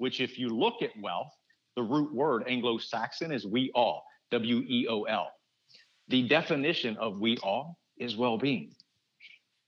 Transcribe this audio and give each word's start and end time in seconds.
which, 0.00 0.20
if 0.20 0.38
you 0.38 0.48
look 0.48 0.80
at 0.80 0.90
wealth, 1.02 1.30
the 1.76 1.82
root 1.82 2.12
word 2.14 2.44
Anglo 2.48 2.78
Saxon 2.78 3.30
is 3.30 3.46
we 3.46 3.70
all, 3.74 4.02
W 4.30 4.62
E 4.66 4.86
O 4.88 5.02
L. 5.02 5.28
The 6.08 6.26
definition 6.26 6.96
of 6.96 7.20
we 7.20 7.36
all 7.42 7.76
is 7.98 8.16
well 8.16 8.38
being. 8.38 8.72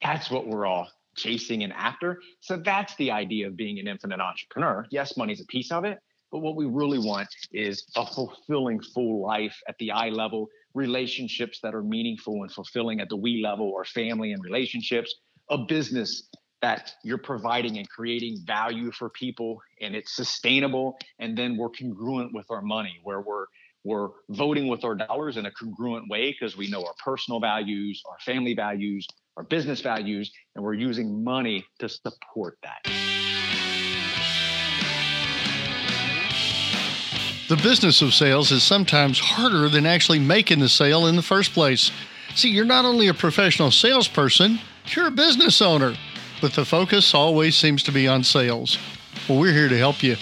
That's 0.02 0.30
what 0.30 0.46
we're 0.46 0.64
all 0.64 0.88
chasing 1.18 1.64
and 1.64 1.72
after. 1.74 2.18
So 2.40 2.56
that's 2.56 2.96
the 2.96 3.10
idea 3.10 3.46
of 3.46 3.56
being 3.56 3.78
an 3.78 3.86
infinite 3.86 4.20
entrepreneur. 4.20 4.86
Yes, 4.90 5.18
money's 5.18 5.42
a 5.42 5.46
piece 5.46 5.70
of 5.70 5.84
it, 5.84 5.98
but 6.30 6.38
what 6.38 6.56
we 6.56 6.64
really 6.64 6.98
want 6.98 7.28
is 7.52 7.84
a 7.94 8.06
fulfilling 8.06 8.80
full 8.94 9.22
life 9.22 9.56
at 9.68 9.76
the 9.78 9.90
I 9.90 10.08
level, 10.08 10.48
relationships 10.72 11.60
that 11.62 11.74
are 11.74 11.82
meaningful 11.82 12.42
and 12.42 12.50
fulfilling 12.50 13.00
at 13.00 13.10
the 13.10 13.16
we 13.16 13.42
level, 13.42 13.68
or 13.68 13.84
family 13.84 14.32
and 14.32 14.42
relationships, 14.42 15.14
a 15.50 15.58
business 15.58 16.30
that 16.62 16.94
you're 17.02 17.18
providing 17.18 17.78
and 17.78 17.88
creating 17.88 18.38
value 18.46 18.90
for 18.92 19.10
people 19.10 19.60
and 19.80 19.94
it's 19.94 20.14
sustainable 20.14 20.96
and 21.18 21.36
then 21.36 21.56
we're 21.56 21.68
congruent 21.68 22.32
with 22.32 22.46
our 22.50 22.62
money 22.62 22.98
where 23.02 23.20
we're 23.20 23.46
we're 23.84 24.08
voting 24.30 24.68
with 24.68 24.84
our 24.84 24.94
dollars 24.94 25.36
in 25.36 25.46
a 25.46 25.50
congruent 25.50 26.08
way 26.08 26.30
because 26.30 26.56
we 26.56 26.68
know 26.70 26.84
our 26.84 26.94
personal 27.04 27.40
values 27.40 28.00
our 28.08 28.18
family 28.20 28.54
values 28.54 29.06
our 29.36 29.42
business 29.42 29.80
values 29.80 30.30
and 30.54 30.64
we're 30.64 30.74
using 30.74 31.24
money 31.24 31.64
to 31.78 31.88
support 31.88 32.58
that. 32.62 32.82
The 37.48 37.56
business 37.56 38.02
of 38.02 38.14
sales 38.14 38.52
is 38.52 38.62
sometimes 38.62 39.18
harder 39.18 39.68
than 39.68 39.84
actually 39.84 40.18
making 40.18 40.60
the 40.60 40.68
sale 40.68 41.06
in 41.06 41.16
the 41.16 41.22
first 41.22 41.52
place. 41.52 41.90
See 42.34 42.50
you're 42.50 42.64
not 42.64 42.84
only 42.84 43.08
a 43.08 43.14
professional 43.14 43.70
salesperson 43.70 44.58
you're 44.86 45.06
a 45.06 45.12
business 45.12 45.62
owner 45.62 45.94
but 46.42 46.52
the 46.54 46.64
focus 46.64 47.14
always 47.14 47.56
seems 47.56 47.84
to 47.84 47.92
be 47.92 48.08
on 48.08 48.24
sales. 48.24 48.76
Well, 49.28 49.38
we're 49.38 49.52
here 49.52 49.68
to 49.68 49.78
help 49.78 50.02
you. 50.02 50.16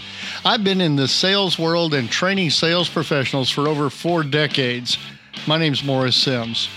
I've 0.45 0.63
been 0.63 0.83
in 0.83 0.95
the 0.95 1.09
sales 1.09 1.59
world 1.59 1.95
and 1.95 2.11
training 2.11 2.51
sales 2.51 2.91
professionals 2.91 3.49
for 3.49 3.67
over 3.67 3.89
four 3.89 4.23
decades. 4.23 4.99
My 5.47 5.57
name's 5.57 5.83
Morris 5.83 6.15
Sims. 6.15 6.69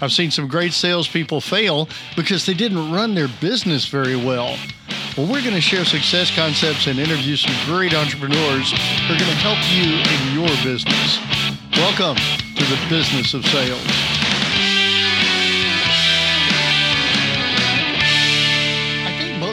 I've 0.00 0.12
seen 0.12 0.30
some 0.30 0.48
great 0.48 0.72
salespeople 0.72 1.42
fail 1.42 1.88
because 2.16 2.46
they 2.46 2.54
didn't 2.54 2.90
run 2.90 3.14
their 3.14 3.28
business 3.40 3.86
very 3.86 4.16
well. 4.16 4.56
Well, 5.16 5.26
we're 5.26 5.42
going 5.42 5.54
to 5.54 5.60
share 5.60 5.84
success 5.84 6.34
concepts 6.34 6.86
and 6.86 6.98
interview 6.98 7.36
some 7.36 7.54
great 7.66 7.92
entrepreneurs 7.92 8.72
who 8.72 9.14
are 9.14 9.18
going 9.18 9.30
to 9.30 9.36
help 9.36 9.58
you 9.70 9.98
in 10.00 10.40
your 10.40 10.48
business. 10.64 11.18
Welcome 11.76 12.16
to 12.56 12.64
the 12.64 12.80
business 12.88 13.34
of 13.34 13.44
sales. 13.44 14.17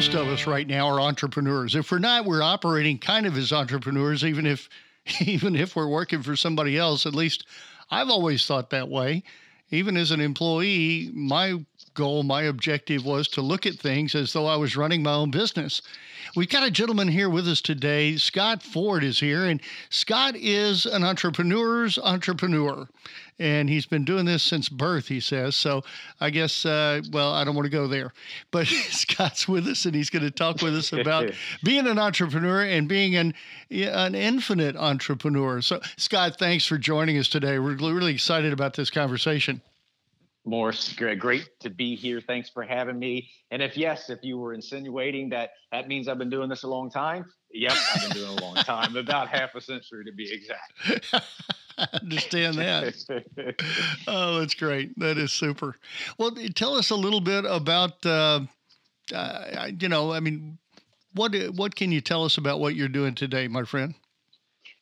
Most 0.05 0.13
of 0.13 0.27
us 0.27 0.45
right 0.45 0.67
now 0.67 0.87
are 0.87 1.01
entrepreneurs. 1.01 1.73
If 1.73 1.89
we're 1.89 1.97
not, 1.97 2.25
we're 2.25 2.43
operating 2.43 2.99
kind 2.99 3.25
of 3.25 3.35
as 3.39 3.51
entrepreneurs, 3.51 4.23
even 4.23 4.45
if 4.45 4.69
even 5.19 5.55
if 5.55 5.75
we're 5.75 5.87
working 5.87 6.21
for 6.21 6.35
somebody 6.35 6.77
else. 6.77 7.07
At 7.07 7.15
least 7.15 7.47
I've 7.89 8.09
always 8.09 8.45
thought 8.45 8.69
that 8.69 8.87
way. 8.87 9.23
Even 9.71 9.97
as 9.97 10.11
an 10.11 10.21
employee, 10.21 11.09
my 11.11 11.65
goal, 11.95 12.21
my 12.21 12.43
objective 12.43 13.03
was 13.03 13.27
to 13.29 13.41
look 13.41 13.65
at 13.65 13.79
things 13.79 14.13
as 14.13 14.31
though 14.31 14.45
I 14.45 14.57
was 14.57 14.77
running 14.77 15.01
my 15.01 15.13
own 15.13 15.31
business. 15.31 15.81
We've 16.35 16.49
got 16.49 16.67
a 16.67 16.71
gentleman 16.71 17.07
here 17.07 17.29
with 17.29 17.47
us 17.47 17.61
today. 17.61 18.17
Scott 18.17 18.61
Ford 18.61 19.03
is 19.03 19.19
here, 19.19 19.45
and 19.45 19.61
Scott 19.89 20.35
is 20.35 20.85
an 20.85 21.03
entrepreneur's 21.03 21.97
entrepreneur 21.97 22.87
and 23.39 23.69
he's 23.69 23.85
been 23.85 24.05
doing 24.05 24.25
this 24.25 24.43
since 24.43 24.69
birth, 24.69 25.07
he 25.07 25.19
says. 25.19 25.55
So 25.55 25.83
I 26.21 26.29
guess, 26.29 26.65
uh, 26.65 27.01
well, 27.11 27.33
I 27.33 27.43
don't 27.43 27.55
want 27.55 27.65
to 27.65 27.71
go 27.71 27.87
there, 27.87 28.13
but 28.51 28.67
Scott's 28.89 29.47
with 29.47 29.67
us, 29.67 29.85
and 29.85 29.95
he's 29.95 30.09
going 30.09 30.23
to 30.23 30.31
talk 30.31 30.61
with 30.61 30.75
us 30.75 30.93
about 30.93 31.31
being 31.63 31.87
an 31.87 31.99
entrepreneur 31.99 32.63
and 32.63 32.87
being 32.87 33.15
an 33.15 33.33
an 33.69 34.15
infinite 34.15 34.75
entrepreneur. 34.75 35.61
So, 35.61 35.81
Scott, 35.97 36.37
thanks 36.37 36.65
for 36.65 36.77
joining 36.77 37.17
us 37.17 37.27
today. 37.27 37.59
We're 37.59 37.75
really 37.75 38.13
excited 38.13 38.53
about 38.53 38.75
this 38.75 38.89
conversation. 38.89 39.61
Morris, 40.45 40.93
great 40.93 41.49
to 41.59 41.69
be 41.69 41.95
here. 41.95 42.21
Thanks 42.21 42.49
for 42.49 42.63
having 42.63 42.99
me. 42.99 43.29
And 43.49 43.63
if 43.63 43.75
yes, 43.75 44.09
if 44.09 44.19
you 44.21 44.37
were 44.37 44.53
insinuating 44.53 45.29
that 45.29 45.51
that 45.71 45.87
means 45.87 46.07
I've 46.07 46.19
been 46.19 46.29
doing 46.29 46.49
this 46.49 46.63
a 46.63 46.67
long 46.67 46.91
time, 46.91 47.25
yep, 47.51 47.73
I've 47.95 48.01
been 48.09 48.17
doing 48.17 48.37
a 48.37 48.41
long 48.41 48.55
time, 48.55 48.95
about 48.95 49.27
half 49.27 49.55
a 49.55 49.61
century 49.61 50.05
to 50.05 50.11
be 50.13 50.31
exact. 50.31 51.17
I 51.77 51.87
understand 52.01 52.55
that. 52.55 53.55
oh, 54.07 54.39
that's 54.39 54.53
great. 54.53 54.97
That 54.99 55.17
is 55.17 55.31
super. 55.31 55.75
Well, 56.19 56.31
tell 56.53 56.75
us 56.75 56.91
a 56.91 56.95
little 56.95 57.21
bit 57.21 57.45
about, 57.47 58.05
uh, 58.05 58.41
uh, 59.13 59.69
you 59.79 59.89
know, 59.89 60.13
I 60.13 60.19
mean, 60.19 60.59
what 61.13 61.33
what 61.55 61.75
can 61.75 61.91
you 61.91 62.01
tell 62.01 62.23
us 62.23 62.37
about 62.37 62.59
what 62.59 62.75
you're 62.75 62.87
doing 62.87 63.15
today, 63.15 63.47
my 63.47 63.63
friend? 63.63 63.95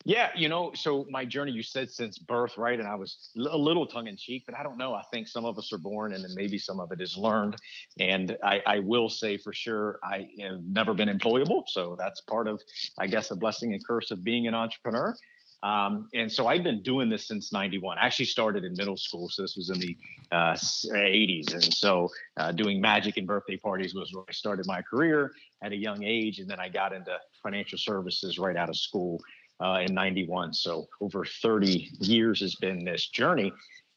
Yeah, 0.05 0.31
you 0.35 0.49
know, 0.49 0.73
so 0.73 1.05
my 1.09 1.23
journey, 1.23 1.53
you 1.53 1.63
said 1.63 1.89
since 1.89 2.17
birth, 2.17 2.57
right? 2.57 2.77
And 2.77 2.87
I 2.87 2.95
was 2.95 3.29
a 3.37 3.57
little 3.57 3.85
tongue 3.85 4.07
in 4.07 4.17
cheek, 4.17 4.43
but 4.45 4.55
I 4.55 4.61
don't 4.61 4.77
know. 4.77 4.93
I 4.93 5.03
think 5.13 5.29
some 5.29 5.45
of 5.45 5.57
us 5.57 5.71
are 5.71 5.77
born 5.77 6.13
and 6.13 6.23
then 6.23 6.31
maybe 6.35 6.57
some 6.57 6.81
of 6.81 6.91
it 6.91 6.99
is 6.99 7.15
learned. 7.15 7.55
And 7.99 8.37
I, 8.43 8.61
I 8.67 8.79
will 8.79 9.07
say 9.07 9.37
for 9.37 9.53
sure, 9.53 9.99
I 10.03 10.27
have 10.41 10.61
never 10.65 10.93
been 10.93 11.07
employable. 11.07 11.63
So 11.67 11.95
that's 11.97 12.19
part 12.21 12.49
of, 12.49 12.61
I 12.99 13.07
guess, 13.07 13.31
a 13.31 13.35
blessing 13.35 13.73
and 13.73 13.85
curse 13.85 14.11
of 14.11 14.25
being 14.25 14.45
an 14.45 14.53
entrepreneur. 14.53 15.15
Um, 15.63 16.09
and 16.13 16.29
so 16.29 16.47
I've 16.47 16.63
been 16.63 16.83
doing 16.83 17.09
this 17.09 17.25
since 17.25 17.53
91. 17.53 17.97
I 17.97 18.05
actually 18.05 18.25
started 18.25 18.65
in 18.65 18.73
middle 18.75 18.97
school. 18.97 19.29
So 19.29 19.43
this 19.43 19.55
was 19.55 19.69
in 19.69 19.79
the 19.79 19.97
uh, 20.33 20.55
80s. 20.55 21.53
And 21.53 21.73
so 21.73 22.09
uh, 22.35 22.51
doing 22.51 22.81
magic 22.81 23.15
and 23.15 23.25
birthday 23.25 23.55
parties 23.55 23.95
was 23.95 24.13
where 24.13 24.25
I 24.27 24.33
started 24.33 24.67
my 24.67 24.81
career 24.81 25.31
at 25.63 25.71
a 25.71 25.77
young 25.77 26.03
age. 26.03 26.39
And 26.39 26.49
then 26.49 26.59
I 26.59 26.67
got 26.67 26.91
into 26.91 27.17
financial 27.41 27.77
services 27.77 28.37
right 28.37 28.57
out 28.57 28.67
of 28.67 28.75
school 28.75 29.21
uh, 29.59 29.79
in 29.85 29.93
91. 29.93 30.53
So 30.53 30.87
over 31.01 31.25
30 31.25 31.89
years 31.99 32.41
has 32.41 32.55
been 32.55 32.83
this 32.83 33.07
journey. 33.09 33.51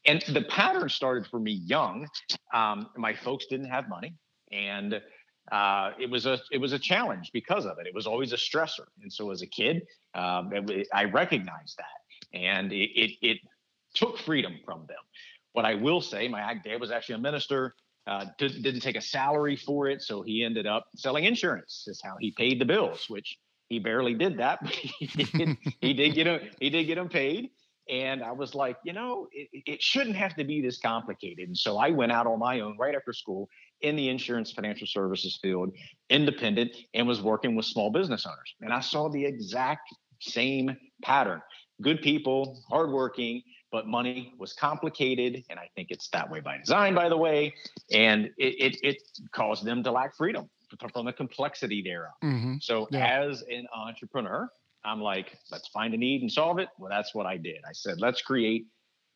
And 0.07 0.23
the 0.29 0.43
pattern 0.43 0.89
started 0.89 1.27
for 1.27 1.41
me 1.41 1.53
young. 1.53 2.07
Um, 2.55 2.89
my 2.97 3.15
folks 3.15 3.47
didn't 3.47 3.67
have 3.67 3.89
money. 3.89 4.15
And 4.53 5.01
uh, 5.53 5.93
it 5.99 6.11
was 6.11 6.27
a 6.27 6.39
it 6.51 6.59
was 6.59 6.73
a 6.73 6.79
challenge 6.79 7.31
because 7.33 7.67
of 7.67 7.79
it. 7.79 7.87
It 7.87 7.95
was 7.95 8.07
always 8.07 8.33
a 8.33 8.37
stressor, 8.37 8.87
and 9.01 9.13
so 9.13 9.31
as 9.31 9.43
a 9.43 9.47
kid, 9.47 9.87
um, 10.15 10.51
it, 10.53 10.89
I 10.93 11.05
recognized 11.05 11.79
that, 11.79 12.39
and 12.39 12.73
it, 12.73 12.91
it, 13.01 13.11
it 13.23 13.39
took 13.95 14.19
freedom 14.19 14.59
from 14.65 14.87
them. 14.89 14.99
What 15.53 15.65
I 15.65 15.75
will 15.75 16.01
say, 16.01 16.27
my 16.27 16.55
dad 16.55 16.81
was 16.81 16.91
actually 16.91 17.17
a 17.17 17.19
minister. 17.19 17.75
Uh, 18.09 18.27
did, 18.39 18.63
didn't 18.63 18.81
take 18.81 18.97
a 18.97 19.01
salary 19.01 19.57
for 19.57 19.89
it, 19.89 20.03
so 20.03 20.23
he 20.23 20.45
ended 20.45 20.67
up 20.67 20.87
selling 20.97 21.25
insurance. 21.25 21.85
Is 21.87 22.01
how 22.03 22.17
he 22.19 22.33
paid 22.33 22.61
the 22.61 22.65
bills, 22.65 23.07
which 23.09 23.39
he 23.69 23.79
barely 23.79 24.15
did 24.15 24.39
that, 24.39 24.61
but 24.63 24.73
he 24.73 25.07
did, 25.25 25.57
he 25.81 25.95
did 25.95 26.15
get 26.15 26.27
him 26.27 26.41
he 26.61 26.71
did 26.71 26.85
get 26.85 26.99
him 26.99 27.09
paid. 27.09 27.51
And 27.89 28.23
I 28.23 28.33
was 28.33 28.55
like, 28.55 28.77
you 28.85 28.93
know, 28.93 29.29
it, 29.31 29.49
it 29.53 29.83
shouldn't 29.83 30.17
have 30.17 30.35
to 30.37 30.45
be 30.45 30.61
this 30.61 30.79
complicated. 30.79 31.47
And 31.47 31.57
so 31.57 31.79
I 31.79 31.91
went 31.91 32.11
out 32.11 32.27
on 32.27 32.41
my 32.41 32.61
own 32.61 32.77
right 32.79 32.97
after 32.97 33.13
school 33.13 33.49
in 33.81 33.95
the 33.95 34.09
insurance 34.09 34.51
financial 34.51 34.89
services 34.89 35.39
field, 35.41 35.71
independent, 36.11 36.77
and 36.95 37.07
was 37.07 37.23
working 37.23 37.55
with 37.55 37.65
small 37.65 37.91
business 37.91 38.27
owners. 38.27 38.55
And 38.61 38.73
I 38.73 38.81
saw 38.81 39.09
the 39.09 39.25
exact 39.25 39.89
same 40.21 40.77
pattern. 41.03 41.41
Good 41.81 42.03
people, 42.03 42.61
hardworking, 42.69 43.43
but 43.71 43.87
money 43.87 44.33
was 44.37 44.53
complicated. 44.53 45.45
And 45.49 45.61
I 45.61 45.69
think 45.77 45.89
it's 45.91 46.09
that 46.09 46.29
way 46.29 46.41
by 46.41 46.59
design, 46.59 46.93
by 46.93 47.09
the 47.09 47.17
way. 47.17 47.55
And 47.93 48.31
it, 48.37 48.75
it, 48.75 48.79
it 48.83 49.03
caused 49.31 49.65
them 49.65 49.85
to 49.85 49.93
lack 49.93 50.17
freedom 50.17 50.51
from 50.93 51.07
the 51.07 51.13
complexity 51.13 51.83
thereof. 51.83 52.13
Mm-hmm. 52.23 52.57
So 52.61 52.89
yeah. 52.91 53.23
as 53.23 53.43
an 53.43 53.67
entrepreneur, 53.75 54.49
I'm 54.85 55.01
like, 55.01 55.39
let's 55.51 55.69
find 55.69 55.95
a 55.95 55.97
need 55.97 56.23
and 56.23 56.31
solve 56.31 56.59
it. 56.59 56.69
Well, 56.79 56.91
that's 56.91 57.15
what 57.15 57.27
I 57.27 57.37
did. 57.37 57.59
I 57.69 57.73
said, 57.73 58.01
let's 58.01 58.23
create 58.23 58.67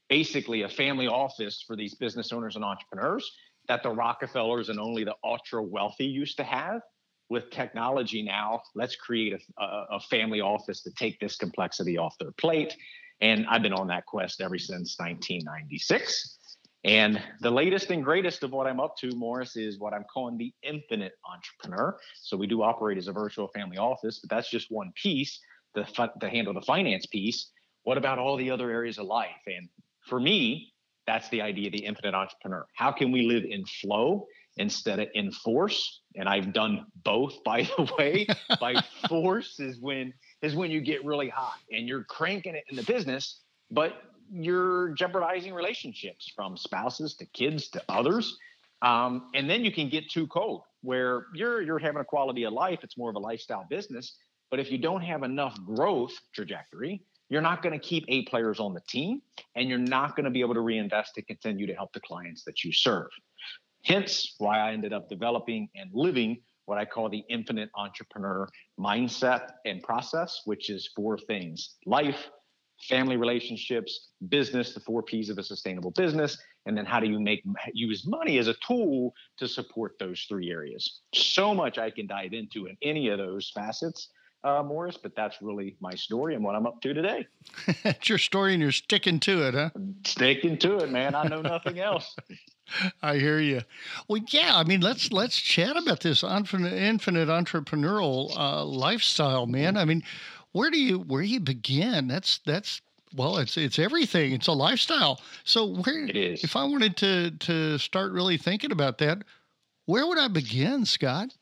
basically 0.08 0.62
a 0.62 0.68
family 0.68 1.06
office 1.06 1.62
for 1.64 1.76
these 1.76 1.94
business 1.94 2.32
owners 2.32 2.56
and 2.56 2.64
entrepreneurs 2.64 3.30
that 3.68 3.82
the 3.82 3.90
Rockefellers 3.90 4.68
and 4.68 4.80
only 4.80 5.04
the 5.04 5.14
ultra 5.22 5.62
wealthy 5.62 6.06
used 6.06 6.36
to 6.38 6.44
have. 6.44 6.80
With 7.28 7.50
technology 7.50 8.22
now, 8.24 8.62
let's 8.74 8.96
create 8.96 9.34
a, 9.34 9.62
a, 9.62 9.86
a 9.92 10.00
family 10.00 10.40
office 10.40 10.82
to 10.82 10.90
take 10.90 11.20
this 11.20 11.36
complexity 11.36 11.96
off 11.96 12.18
their 12.18 12.32
plate. 12.32 12.76
And 13.20 13.46
I've 13.46 13.62
been 13.62 13.72
on 13.72 13.86
that 13.86 14.06
quest 14.06 14.40
ever 14.40 14.58
since 14.58 14.96
1996. 14.98 16.38
And 16.84 17.22
the 17.40 17.50
latest 17.50 17.90
and 17.90 18.02
greatest 18.02 18.42
of 18.42 18.52
what 18.52 18.66
I'm 18.66 18.80
up 18.80 18.96
to, 18.98 19.14
Morris, 19.14 19.56
is 19.56 19.78
what 19.78 19.92
I'm 19.92 20.04
calling 20.12 20.38
the 20.38 20.52
infinite 20.62 21.12
entrepreneur. 21.30 21.98
So 22.22 22.36
we 22.36 22.46
do 22.46 22.62
operate 22.62 22.96
as 22.96 23.08
a 23.08 23.12
virtual 23.12 23.48
family 23.48 23.76
office, 23.76 24.18
but 24.18 24.30
that's 24.34 24.50
just 24.50 24.70
one 24.70 24.92
piece 25.00 25.40
to, 25.76 25.84
to 26.20 26.28
handle 26.28 26.54
the 26.54 26.62
finance 26.62 27.06
piece. 27.06 27.50
What 27.82 27.98
about 27.98 28.18
all 28.18 28.36
the 28.36 28.50
other 28.50 28.70
areas 28.70 28.98
of 28.98 29.06
life? 29.06 29.30
And 29.46 29.68
for 30.06 30.18
me, 30.18 30.72
that's 31.06 31.28
the 31.30 31.42
idea 31.42 31.66
of 31.66 31.72
the 31.72 31.84
infinite 31.84 32.14
entrepreneur. 32.14 32.66
How 32.74 32.92
can 32.92 33.12
we 33.12 33.22
live 33.22 33.44
in 33.44 33.64
flow 33.66 34.26
instead 34.56 35.00
of 35.00 35.08
in 35.14 35.32
force? 35.32 36.02
And 36.14 36.28
I've 36.28 36.52
done 36.52 36.86
both, 37.04 37.34
by 37.44 37.62
the 37.62 37.92
way. 37.98 38.26
by 38.60 38.82
force 39.08 39.60
is 39.60 39.78
when 39.80 40.14
is 40.40 40.54
when 40.54 40.70
you 40.70 40.80
get 40.80 41.04
really 41.04 41.28
hot 41.28 41.58
and 41.70 41.86
you're 41.86 42.04
cranking 42.04 42.54
it 42.54 42.64
in 42.70 42.76
the 42.76 42.84
business, 42.84 43.40
but 43.70 44.02
you're 44.32 44.90
jeopardizing 44.90 45.54
relationships 45.54 46.32
from 46.34 46.56
spouses 46.56 47.14
to 47.16 47.26
kids 47.26 47.68
to 47.70 47.82
others. 47.88 48.36
Um, 48.82 49.30
and 49.34 49.48
then 49.48 49.64
you 49.64 49.72
can 49.72 49.88
get 49.88 50.08
too 50.10 50.26
cold 50.26 50.62
where 50.82 51.26
you're 51.34 51.60
you're 51.62 51.78
having 51.78 52.00
a 52.00 52.04
quality 52.04 52.44
of 52.44 52.52
life. 52.52 52.80
It's 52.82 52.96
more 52.96 53.10
of 53.10 53.16
a 53.16 53.20
lifestyle 53.20 53.66
business, 53.68 54.16
But 54.50 54.60
if 54.60 54.70
you 54.70 54.78
don't 54.78 55.02
have 55.02 55.22
enough 55.22 55.58
growth 55.64 56.12
trajectory, 56.34 57.02
you're 57.28 57.40
not 57.40 57.62
going 57.62 57.72
to 57.72 57.78
keep 57.78 58.04
A 58.08 58.22
players 58.22 58.58
on 58.58 58.74
the 58.74 58.80
team 58.88 59.22
and 59.54 59.68
you're 59.68 59.78
not 59.78 60.16
going 60.16 60.24
to 60.24 60.30
be 60.30 60.40
able 60.40 60.54
to 60.54 60.60
reinvest 60.60 61.14
to 61.14 61.22
continue 61.22 61.66
to 61.66 61.74
help 61.74 61.92
the 61.92 62.00
clients 62.00 62.44
that 62.44 62.64
you 62.64 62.72
serve. 62.72 63.08
Hence 63.84 64.34
why 64.38 64.58
I 64.58 64.72
ended 64.72 64.92
up 64.92 65.08
developing 65.08 65.68
and 65.74 65.90
living 65.94 66.38
what 66.66 66.78
I 66.78 66.84
call 66.84 67.08
the 67.08 67.24
infinite 67.28 67.70
entrepreneur 67.74 68.48
mindset 68.78 69.52
and 69.64 69.82
process, 69.82 70.42
which 70.44 70.70
is 70.70 70.90
four 70.94 71.18
things 71.18 71.76
life, 71.86 72.30
family 72.88 73.16
relationships, 73.16 74.08
business, 74.28 74.74
the 74.74 74.80
four 74.80 75.02
P's 75.02 75.28
of 75.28 75.38
a 75.38 75.42
sustainable 75.42 75.90
business, 75.90 76.38
and 76.66 76.76
then 76.76 76.84
how 76.84 77.00
do 77.00 77.06
you 77.06 77.20
make 77.20 77.42
use 77.72 78.06
money 78.06 78.38
as 78.38 78.48
a 78.48 78.54
tool 78.66 79.14
to 79.38 79.48
support 79.48 79.98
those 79.98 80.24
three 80.28 80.50
areas. 80.50 81.00
So 81.14 81.54
much 81.54 81.78
I 81.78 81.90
can 81.90 82.06
dive 82.06 82.32
into 82.32 82.66
in 82.66 82.76
any 82.82 83.08
of 83.08 83.18
those 83.18 83.50
facets. 83.54 84.08
Uh, 84.42 84.62
Morris, 84.62 84.96
but 84.96 85.14
that's 85.14 85.42
really 85.42 85.76
my 85.80 85.94
story 85.94 86.34
and 86.34 86.42
what 86.42 86.54
I'm 86.54 86.66
up 86.66 86.80
to 86.80 86.94
today. 86.94 87.26
it's 87.84 88.08
your 88.08 88.16
story, 88.16 88.54
and 88.54 88.62
you're 88.62 88.72
sticking 88.72 89.20
to 89.20 89.46
it, 89.46 89.52
huh? 89.52 89.68
Sticking 90.06 90.56
to 90.58 90.78
it, 90.78 90.90
man. 90.90 91.14
I 91.14 91.24
know 91.24 91.42
nothing 91.42 91.78
else. 91.78 92.16
I 93.02 93.16
hear 93.16 93.38
you. 93.38 93.60
Well, 94.08 94.22
yeah. 94.28 94.56
I 94.56 94.64
mean, 94.64 94.80
let's 94.80 95.12
let's 95.12 95.38
chat 95.38 95.76
about 95.76 96.00
this 96.00 96.22
infinite, 96.22 96.72
infinite 96.72 97.28
entrepreneurial 97.28 98.34
uh, 98.34 98.64
lifestyle, 98.64 99.44
man. 99.44 99.76
I 99.76 99.84
mean, 99.84 100.02
where 100.52 100.70
do 100.70 100.80
you 100.80 100.98
where 100.98 101.22
do 101.22 101.28
you 101.28 101.40
begin? 101.40 102.08
That's 102.08 102.40
that's 102.44 102.80
well, 103.14 103.38
it's 103.38 103.56
it's 103.56 103.78
everything. 103.78 104.32
It's 104.32 104.46
a 104.46 104.52
lifestyle. 104.52 105.20
So 105.44 105.66
where 105.66 106.04
it 106.04 106.16
is. 106.16 106.44
if 106.44 106.56
I 106.56 106.64
wanted 106.64 106.96
to 106.98 107.30
to 107.30 107.78
start 107.78 108.12
really 108.12 108.36
thinking 108.36 108.72
about 108.72 108.98
that, 108.98 109.24
where 109.86 110.06
would 110.06 110.18
I 110.18 110.28
begin, 110.28 110.84
Scott? 110.84 111.34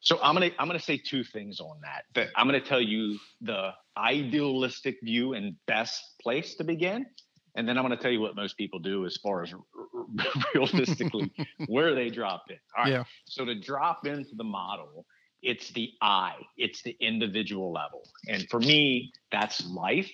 So 0.00 0.18
I'm 0.22 0.34
gonna 0.34 0.50
I'm 0.58 0.66
gonna 0.66 0.80
say 0.80 0.96
two 0.96 1.24
things 1.24 1.60
on 1.60 1.76
that. 1.82 2.04
But 2.14 2.28
I'm 2.36 2.46
gonna 2.46 2.60
tell 2.60 2.80
you 2.80 3.18
the 3.40 3.70
idealistic 3.96 4.98
view 5.02 5.34
and 5.34 5.54
best 5.66 6.02
place 6.20 6.54
to 6.56 6.64
begin, 6.64 7.06
and 7.54 7.68
then 7.68 7.78
I'm 7.78 7.84
gonna 7.84 7.96
tell 7.96 8.10
you 8.10 8.20
what 8.20 8.34
most 8.34 8.56
people 8.56 8.78
do 8.78 9.06
as 9.06 9.16
far 9.16 9.42
as 9.42 9.54
realistically 10.54 11.32
where 11.66 11.94
they 11.94 12.10
drop 12.10 12.44
in. 12.50 12.56
All 12.76 12.84
right. 12.84 12.92
Yeah. 12.92 13.04
So 13.26 13.44
to 13.44 13.54
drop 13.54 14.06
into 14.06 14.34
the 14.34 14.44
model, 14.44 15.06
it's 15.42 15.70
the 15.72 15.92
I, 16.00 16.34
it's 16.56 16.82
the 16.82 16.96
individual 17.00 17.72
level. 17.72 18.02
And 18.28 18.48
for 18.48 18.60
me, 18.60 19.12
that's 19.30 19.64
life. 19.66 20.10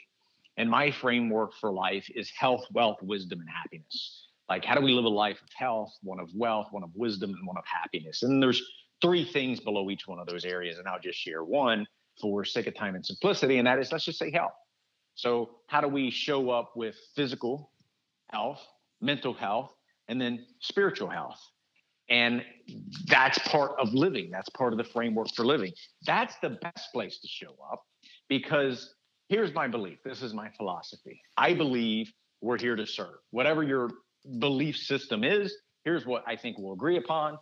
And 0.56 0.68
my 0.68 0.90
framework 0.90 1.52
for 1.60 1.70
life 1.70 2.08
is 2.14 2.30
health, 2.30 2.64
wealth, 2.72 2.98
wisdom, 3.02 3.40
and 3.40 3.48
happiness. 3.48 4.28
Like, 4.48 4.64
how 4.64 4.74
do 4.74 4.80
we 4.80 4.92
live 4.92 5.04
a 5.04 5.08
life 5.08 5.40
of 5.42 5.48
health, 5.56 5.92
one 6.02 6.18
of 6.18 6.30
wealth, 6.34 6.68
one 6.70 6.82
of 6.82 6.90
wisdom, 6.94 7.30
and 7.30 7.46
one 7.46 7.58
of 7.58 7.64
happiness? 7.66 8.22
And 8.22 8.42
there's 8.42 8.62
three 9.02 9.24
things 9.24 9.60
below 9.60 9.90
each 9.90 10.08
one 10.08 10.18
of 10.18 10.26
those 10.26 10.44
areas. 10.44 10.78
And 10.78 10.88
I'll 10.88 10.98
just 10.98 11.18
share 11.18 11.44
one 11.44 11.86
for 12.20 12.44
sake 12.44 12.66
of 12.66 12.74
time 12.74 12.94
and 12.94 13.04
simplicity. 13.04 13.58
And 13.58 13.66
that 13.66 13.78
is, 13.78 13.92
let's 13.92 14.04
just 14.04 14.18
say 14.18 14.32
health. 14.32 14.54
So, 15.14 15.50
how 15.66 15.80
do 15.80 15.88
we 15.88 16.10
show 16.10 16.50
up 16.50 16.72
with 16.76 16.96
physical 17.14 17.70
health, 18.30 18.64
mental 19.00 19.34
health, 19.34 19.72
and 20.08 20.20
then 20.20 20.46
spiritual 20.60 21.08
health? 21.08 21.40
And 22.10 22.42
that's 23.06 23.38
part 23.48 23.72
of 23.78 23.92
living. 23.92 24.30
That's 24.30 24.48
part 24.50 24.72
of 24.72 24.78
the 24.78 24.84
framework 24.84 25.28
for 25.34 25.44
living. 25.44 25.72
That's 26.06 26.34
the 26.40 26.50
best 26.50 26.92
place 26.92 27.18
to 27.20 27.28
show 27.28 27.54
up 27.70 27.82
because 28.28 28.94
here's 29.28 29.52
my 29.54 29.68
belief. 29.68 29.98
This 30.04 30.22
is 30.22 30.32
my 30.32 30.50
philosophy. 30.56 31.20
I 31.36 31.54
believe 31.54 32.12
we're 32.40 32.58
here 32.58 32.76
to 32.76 32.86
serve. 32.86 33.18
Whatever 33.30 33.62
your 33.62 33.90
belief 34.38 34.76
system 34.76 35.24
is, 35.24 35.54
here's 35.84 36.06
what 36.06 36.24
I 36.26 36.36
think 36.36 36.56
we'll 36.58 36.72
agree 36.72 36.96
upon. 36.96 37.38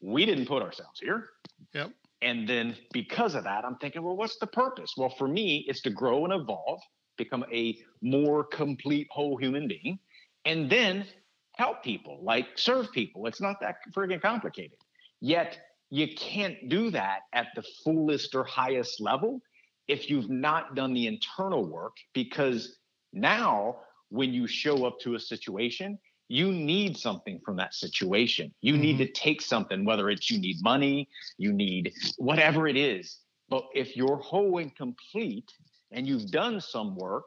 We 0.00 0.26
didn't 0.26 0.46
put 0.46 0.62
ourselves 0.62 1.00
here. 1.00 1.28
Yep. 1.74 1.92
And 2.22 2.48
then 2.48 2.76
because 2.92 3.34
of 3.34 3.44
that, 3.44 3.64
I'm 3.64 3.76
thinking, 3.76 4.02
well, 4.02 4.16
what's 4.16 4.38
the 4.38 4.46
purpose? 4.46 4.94
Well, 4.96 5.10
for 5.18 5.26
me, 5.26 5.64
it's 5.68 5.80
to 5.82 5.90
grow 5.90 6.24
and 6.24 6.32
evolve, 6.32 6.80
become 7.16 7.44
a 7.52 7.78
more 8.00 8.44
complete 8.44 9.08
whole 9.10 9.36
human 9.36 9.68
being, 9.68 9.98
and 10.44 10.70
then 10.70 11.04
help 11.54 11.82
people, 11.82 12.20
like 12.22 12.46
serve 12.56 12.90
people. 12.92 13.26
It's 13.26 13.40
not 13.40 13.60
that 13.60 13.76
friggin' 13.94 14.20
complicated. 14.20 14.78
Yet 15.20 15.58
you 15.90 16.08
can't 16.16 16.70
do 16.70 16.90
that 16.90 17.20
at 17.34 17.48
the 17.54 17.62
fullest 17.84 18.34
or 18.34 18.44
highest 18.44 19.00
level 19.00 19.40
if 19.88 20.08
you've 20.08 20.30
not 20.30 20.74
done 20.74 20.94
the 20.94 21.06
internal 21.06 21.66
work 21.66 21.96
because 22.14 22.78
now 23.12 23.76
when 24.08 24.32
you 24.32 24.46
show 24.46 24.86
up 24.86 24.98
to 25.00 25.14
a 25.16 25.20
situation 25.20 25.98
you 26.28 26.50
need 26.50 26.96
something 26.96 27.38
from 27.44 27.56
that 27.56 27.74
situation 27.74 28.52
you 28.62 28.72
mm-hmm. 28.72 28.82
need 28.82 28.98
to 28.98 29.12
take 29.12 29.42
something 29.42 29.84
whether 29.84 30.08
it's 30.08 30.30
you 30.30 30.38
need 30.38 30.56
money 30.62 31.08
you 31.36 31.52
need 31.52 31.92
whatever 32.16 32.66
it 32.66 32.76
is 32.76 33.18
but 33.50 33.64
if 33.74 33.96
you're 33.96 34.16
whole 34.16 34.58
and 34.58 34.74
complete 34.76 35.52
and 35.90 36.06
you've 36.06 36.30
done 36.30 36.58
some 36.58 36.96
work 36.96 37.26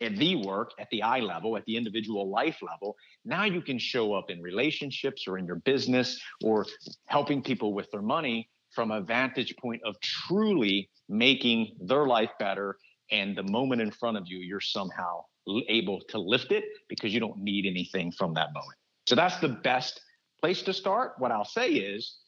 at 0.00 0.16
the 0.16 0.36
work 0.36 0.70
at 0.78 0.88
the 0.90 1.02
eye 1.02 1.20
level 1.20 1.56
at 1.56 1.64
the 1.64 1.76
individual 1.76 2.28
life 2.28 2.58
level 2.62 2.96
now 3.24 3.44
you 3.44 3.60
can 3.60 3.78
show 3.78 4.12
up 4.14 4.30
in 4.30 4.42
relationships 4.42 5.24
or 5.26 5.38
in 5.38 5.46
your 5.46 5.56
business 5.56 6.20
or 6.42 6.66
helping 7.06 7.42
people 7.42 7.72
with 7.72 7.90
their 7.90 8.02
money 8.02 8.48
from 8.70 8.90
a 8.90 9.00
vantage 9.00 9.54
point 9.56 9.80
of 9.84 9.98
truly 10.00 10.88
making 11.08 11.74
their 11.80 12.06
life 12.06 12.30
better 12.38 12.76
and 13.10 13.36
the 13.36 13.42
moment 13.44 13.80
in 13.80 13.90
front 13.90 14.16
of 14.16 14.24
you 14.26 14.38
you're 14.38 14.60
somehow 14.60 15.22
able 15.68 16.00
to 16.08 16.18
lift 16.18 16.52
it 16.52 16.64
because 16.88 17.14
you 17.14 17.20
don't 17.20 17.38
need 17.38 17.66
anything 17.66 18.10
from 18.10 18.34
that 18.34 18.52
moment. 18.52 18.76
So 19.06 19.14
that's 19.14 19.38
the 19.38 19.48
best 19.48 20.00
place 20.40 20.62
to 20.62 20.72
start. 20.72 21.12
What 21.18 21.30
i'll 21.30 21.44
say 21.44 21.70
is 21.70 22.18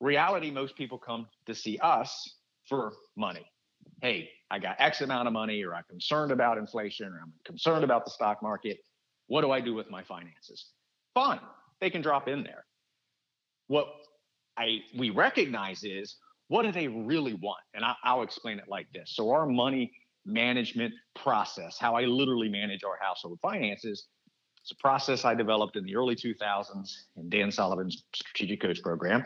reality 0.00 0.50
most 0.50 0.76
people 0.76 0.98
come 0.98 1.26
to 1.46 1.54
see 1.54 1.78
us 1.78 2.36
for 2.68 2.92
money 3.16 3.46
hey 4.00 4.30
I 4.50 4.58
got 4.58 4.76
X 4.78 5.00
amount 5.00 5.26
of 5.26 5.32
money, 5.32 5.64
or 5.64 5.74
I'm 5.74 5.84
concerned 5.90 6.30
about 6.30 6.58
inflation, 6.58 7.08
or 7.08 7.20
I'm 7.22 7.32
concerned 7.44 7.84
about 7.84 8.04
the 8.04 8.10
stock 8.10 8.42
market. 8.42 8.78
What 9.26 9.40
do 9.40 9.50
I 9.50 9.60
do 9.60 9.74
with 9.74 9.90
my 9.90 10.04
finances? 10.04 10.70
Fine, 11.14 11.40
they 11.80 11.90
can 11.90 12.00
drop 12.00 12.28
in 12.28 12.42
there. 12.44 12.64
What 13.66 13.88
I 14.56 14.80
we 14.96 15.10
recognize 15.10 15.82
is 15.82 16.16
what 16.48 16.62
do 16.62 16.70
they 16.70 16.86
really 16.86 17.34
want? 17.34 17.60
And 17.74 17.84
I, 17.84 17.94
I'll 18.04 18.22
explain 18.22 18.58
it 18.58 18.68
like 18.68 18.86
this. 18.92 19.12
So 19.14 19.30
our 19.30 19.46
money 19.46 19.92
management 20.24 20.94
process, 21.16 21.76
how 21.78 21.96
I 21.96 22.02
literally 22.02 22.48
manage 22.48 22.84
our 22.84 22.98
household 23.00 23.38
finances, 23.42 24.06
it's 24.62 24.70
a 24.72 24.76
process 24.76 25.24
I 25.24 25.34
developed 25.34 25.76
in 25.76 25.84
the 25.84 25.96
early 25.96 26.14
2000s 26.14 26.92
in 27.16 27.28
Dan 27.28 27.50
Sullivan's 27.50 28.04
Strategic 28.14 28.60
Coach 28.60 28.82
program 28.82 29.24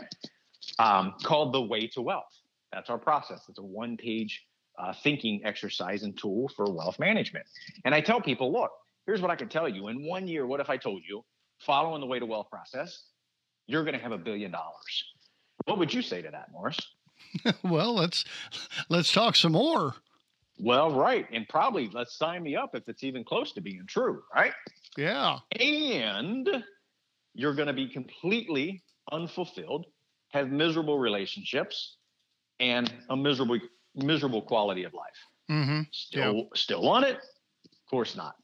um, 0.79 1.15
called 1.23 1.53
The 1.53 1.63
Way 1.63 1.89
to 1.89 2.03
Wealth. 2.03 2.25
That's 2.73 2.89
our 2.91 2.99
process. 2.99 3.43
It's 3.49 3.59
a 3.59 3.63
one 3.63 3.97
page 3.97 4.43
uh, 4.81 4.93
thinking 5.03 5.43
exercise 5.45 6.03
and 6.03 6.17
tool 6.19 6.49
for 6.57 6.71
wealth 6.71 6.99
management. 6.99 7.47
And 7.85 7.95
I 7.95 8.01
tell 8.01 8.21
people, 8.21 8.53
look, 8.53 8.71
here's 9.07 9.21
what 9.21 9.31
I 9.31 9.37
can 9.37 9.49
tell 9.49 9.69
you. 9.69 9.89
In 9.89 10.07
one 10.07 10.27
year, 10.27 10.47
what 10.47 10.61
if 10.61 10.71
I 10.71 10.77
told 10.77 11.03
you, 11.09 11.23
following 11.59 12.01
the 12.01 12.07
way 12.07 12.19
to 12.19 12.27
wealth 12.27 12.49
process, 12.51 13.05
you're 13.67 13.85
going 13.85 13.97
to 13.97 14.03
have 14.03 14.13
a 14.13 14.19
billion 14.19 14.51
dollars? 14.51 15.05
What 15.67 15.79
would 15.79 15.93
you 15.93 16.03
say 16.03 16.23
to 16.23 16.31
that, 16.31 16.51
Morris? 16.53 16.79
well, 17.63 17.95
let's 17.95 18.25
let's 18.89 19.13
talk 19.13 19.37
some 19.37 19.53
more. 19.53 19.95
Well, 20.59 20.91
right, 20.91 21.27
and 21.33 21.49
probably 21.49 21.91
let's 21.93 22.17
sign 22.17 22.43
me 22.43 22.57
up 22.57 22.75
if 22.75 22.89
it's 22.89 23.03
even 23.03 23.25
close 23.25 23.53
to 23.53 23.61
being 23.61 23.85
true, 23.87 24.23
right? 24.35 24.53
Yeah. 24.97 25.39
And 25.59 26.49
you're 27.35 27.55
going 27.55 27.69
to 27.69 27.73
be 27.73 27.89
completely 27.89 28.83
unfulfilled, 29.11 29.87
have 30.31 30.51
miserable 30.51 30.99
relationships, 30.99 31.97
and 32.59 32.93
a 33.09 33.17
miserable 33.17 33.59
miserable 34.03 34.43
quality 34.43 34.85
of 34.85 34.95
life. 34.95 35.07
Mm-hmm. 35.51 35.83
Still, 35.93 36.35
yeah. 36.35 36.43
still 36.55 36.83
want 36.83 37.07
it? 37.07 37.17
Of 37.17 37.91
course 37.91 38.17
not. 38.17 38.35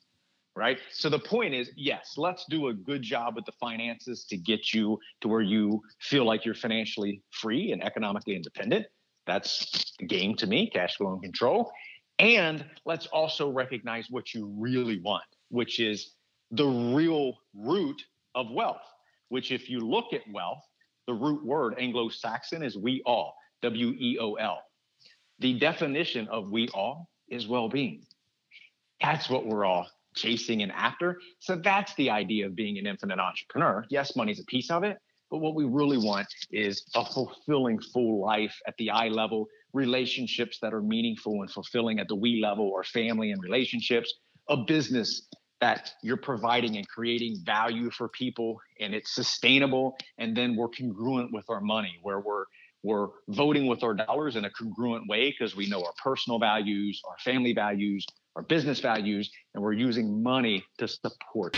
Right. 0.55 0.79
So 0.91 1.11
the 1.11 1.19
point 1.19 1.53
is, 1.53 1.71
yes, 1.77 2.15
let's 2.17 2.47
do 2.49 2.69
a 2.69 2.73
good 2.73 3.03
job 3.03 3.37
with 3.37 3.45
the 3.45 3.53
finances 3.53 4.25
to 4.31 4.39
get 4.39 4.73
you 4.73 4.99
to 5.21 5.29
where 5.29 5.43
you 5.43 5.83
feel 6.01 6.25
like 6.25 6.47
you're 6.47 6.55
financially 6.55 7.21
free 7.31 7.73
and 7.73 7.85
economically 7.85 8.35
independent. 8.35 8.87
That's 9.27 9.93
the 9.99 10.07
game 10.07 10.35
to 10.37 10.47
me, 10.47 10.71
cash 10.71 10.97
flow 10.97 11.13
and 11.13 11.23
control. 11.23 11.71
And 12.19 12.65
let's 12.87 13.07
also 13.09 13.51
recognize 13.51 14.07
what 14.09 14.33
you 14.33 14.47
really 14.59 14.99
want, 15.01 15.25
which 15.51 15.79
is 15.79 16.13
the 16.51 16.67
real 16.67 17.35
root 17.55 18.03
of 18.35 18.51
wealth, 18.51 18.81
which, 19.29 19.53
if 19.53 19.69
you 19.69 19.81
look 19.81 20.15
at 20.15 20.23
wealth, 20.33 20.63
the 21.07 21.13
root 21.13 21.45
word 21.45 21.75
Anglo 21.79 22.09
Saxon 22.09 22.63
is 22.63 22.79
we 22.79 23.03
all, 23.05 23.37
W 23.61 23.89
E 23.99 24.19
O 24.19 24.35
L 24.35 24.63
the 25.39 25.59
definition 25.59 26.29
of 26.29 26.51
we 26.51 26.69
all 26.69 27.09
is 27.29 27.47
well 27.47 27.69
being. 27.69 28.05
That's 29.01 29.29
what 29.29 29.47
we're 29.47 29.65
all 29.65 29.87
chasing 30.15 30.63
and 30.63 30.73
after. 30.73 31.21
So 31.41 31.57
that's 31.57 31.95
the 31.95 32.11
idea 32.11 32.47
of 32.47 32.57
being 32.57 32.79
an 32.79 32.87
infinite 32.87 33.19
entrepreneur. 33.19 33.85
Yes, 33.91 34.17
money's 34.17 34.41
a 34.41 34.45
piece 34.45 34.71
of 34.71 34.83
it, 34.83 34.99
but 35.31 35.39
what 35.39 35.55
we 35.55 35.65
really 35.65 35.99
want 35.99 36.27
is 36.51 36.85
a 36.95 37.05
fulfilling 37.05 37.79
full 37.93 38.25
life 38.25 38.55
at 38.67 38.75
the 38.79 38.91
I 38.91 39.09
level, 39.09 39.47
relationships 39.73 40.59
that 40.63 40.73
are 40.73 40.81
meaningful 40.81 41.43
and 41.43 41.51
fulfilling 41.51 42.01
at 42.01 42.09
the 42.09 42.17
we 42.17 42.41
level, 42.41 42.67
or 42.67 42.83
family 42.83 43.31
and 43.31 43.43
relationships, 43.43 44.13
a 44.49 44.57
business 44.57 45.29
that 45.61 45.93
you're 46.03 46.17
providing 46.17 46.77
and 46.77 46.89
creating 46.89 47.39
value 47.45 47.91
for 47.91 48.09
people 48.09 48.61
and 48.79 48.95
it's 48.95 49.15
sustainable 49.15 49.97
and 50.19 50.37
then 50.37 50.55
we're 50.55 50.69
congruent 50.69 51.33
with 51.33 51.47
our 51.49 51.63
money 51.63 51.99
where 52.03 52.21
we're 52.21 52.45
we're 52.87 53.09
voting 53.29 53.67
with 53.67 53.83
our 53.83 53.95
dollars 53.95 54.37
in 54.37 54.45
a 54.45 54.51
congruent 54.51 55.09
way 55.09 55.31
because 55.31 55.57
we 55.57 55.67
know 55.67 55.83
our 55.83 55.93
personal 56.03 56.39
values, 56.39 57.03
our 57.09 57.19
family 57.19 57.53
values, 57.53 58.07
our 58.37 58.43
business 58.43 58.79
values, 58.79 59.29
and 59.55 59.63
we're 59.63 59.73
using 59.73 60.23
money 60.23 60.65
to 60.79 60.87
support. 60.87 61.57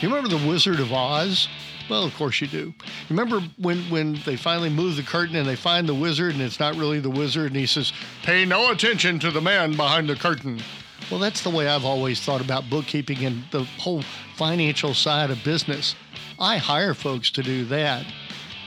You 0.00 0.08
remember 0.08 0.28
the 0.28 0.46
Wizard 0.46 0.78
of 0.78 0.92
Oz? 0.92 1.48
Well, 1.90 2.04
of 2.04 2.14
course 2.14 2.40
you 2.40 2.46
do. 2.46 2.72
Remember 3.10 3.40
when 3.58 3.78
when 3.90 4.20
they 4.24 4.36
finally 4.36 4.70
move 4.70 4.96
the 4.96 5.02
curtain 5.02 5.36
and 5.36 5.46
they 5.46 5.56
find 5.56 5.86
the 5.86 5.94
wizard 5.94 6.32
and 6.32 6.42
it's 6.42 6.58
not 6.58 6.76
really 6.76 6.98
the 6.98 7.10
wizard 7.10 7.48
and 7.48 7.56
he 7.56 7.66
says, 7.66 7.92
"Pay 8.22 8.46
no 8.46 8.70
attention 8.70 9.18
to 9.18 9.30
the 9.30 9.42
man 9.42 9.76
behind 9.76 10.08
the 10.08 10.16
curtain." 10.16 10.62
Well, 11.10 11.20
that's 11.20 11.42
the 11.42 11.50
way 11.50 11.68
I've 11.68 11.84
always 11.84 12.20
thought 12.20 12.40
about 12.40 12.70
bookkeeping 12.70 13.22
and 13.24 13.44
the 13.50 13.64
whole 13.78 14.02
financial 14.36 14.94
side 14.94 15.30
of 15.30 15.44
business. 15.44 15.94
I 16.38 16.56
hire 16.56 16.94
folks 16.94 17.30
to 17.32 17.42
do 17.42 17.66
that. 17.66 18.06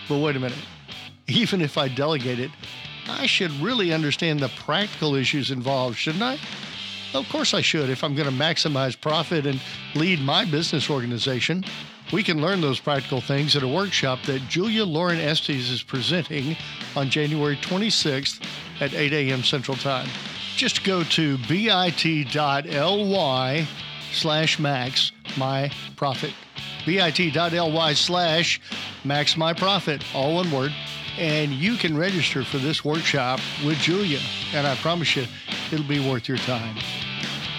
But 0.08 0.20
wait 0.20 0.36
a 0.36 0.40
minute. 0.40 0.58
Even 1.28 1.62
if 1.62 1.78
I 1.78 1.88
delegate 1.88 2.40
it, 2.40 2.52
I 3.10 3.26
should 3.26 3.52
really 3.60 3.94
understand 3.94 4.40
the 4.40 4.50
practical 4.50 5.16
issues 5.16 5.52
involved, 5.52 5.98
shouldn't 5.98 6.24
I? 6.24 6.38
Of 7.14 7.28
course 7.30 7.54
I 7.54 7.62
should 7.62 7.90
if 7.90 8.04
I'm 8.04 8.16
going 8.16 8.30
to 8.30 8.36
maximize 8.36 9.00
profit 9.00 9.46
and 9.46 9.62
lead 9.96 10.20
my 10.20 10.46
business 10.46 10.90
organization. 10.90 11.64
We 12.12 12.24
can 12.24 12.42
learn 12.42 12.62
those 12.62 12.80
practical 12.80 13.22
things 13.22 13.56
at 13.56 13.64
a 13.64 13.68
workshop 13.68 14.20
that 14.24 14.48
Julia 14.48 14.86
Lauren 14.86 15.20
Estes 15.20 15.70
is 15.70 15.84
presenting 15.84 16.56
on 16.96 17.10
January 17.10 17.58
26th 17.58 18.42
at 18.80 18.94
8 18.94 19.14
a.m. 19.14 19.44
Central 19.44 19.76
Time. 19.78 20.08
Just 20.56 20.84
go 20.84 21.04
to 21.04 21.38
bit.ly 21.50 21.98
slash 24.14 24.60
max 24.60 25.12
my 25.38 25.72
profit. 25.96 26.34
bit.ly 26.86 27.94
slash 27.94 28.62
max 29.08 29.38
my 29.38 29.54
profit, 29.54 30.04
all 30.14 30.36
one 30.36 30.52
word. 30.52 30.74
And 31.18 31.52
you 31.52 31.78
can 31.78 31.98
register 31.98 32.44
for 32.44 32.58
this 32.58 32.86
workshop 32.86 33.40
with 33.66 33.78
Julia. 33.78 34.20
And 34.54 34.68
I 34.68 34.76
promise 34.76 35.16
you, 35.16 35.26
it'll 35.72 35.88
be 35.88 36.00
worth 36.00 36.28
your 36.28 36.38
time. 36.40 36.78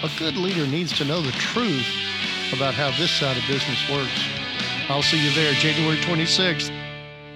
A 0.03 0.09
good 0.17 0.37
leader 0.37 0.65
needs 0.65 0.95
to 0.97 1.05
know 1.05 1.21
the 1.21 1.31
truth 1.33 1.85
about 2.53 2.73
how 2.73 2.89
this 2.97 3.11
side 3.11 3.35
of 3.35 3.43
business 3.47 3.89
works. 3.89 4.23
I'll 4.87 5.01
see 5.01 5.23
you 5.23 5.31
there 5.35 5.53
January 5.53 5.97
26th. 5.97 6.71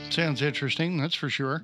Sounds 0.09 0.41
interesting, 0.41 0.97
that's 0.97 1.15
for 1.15 1.29
sure. 1.29 1.63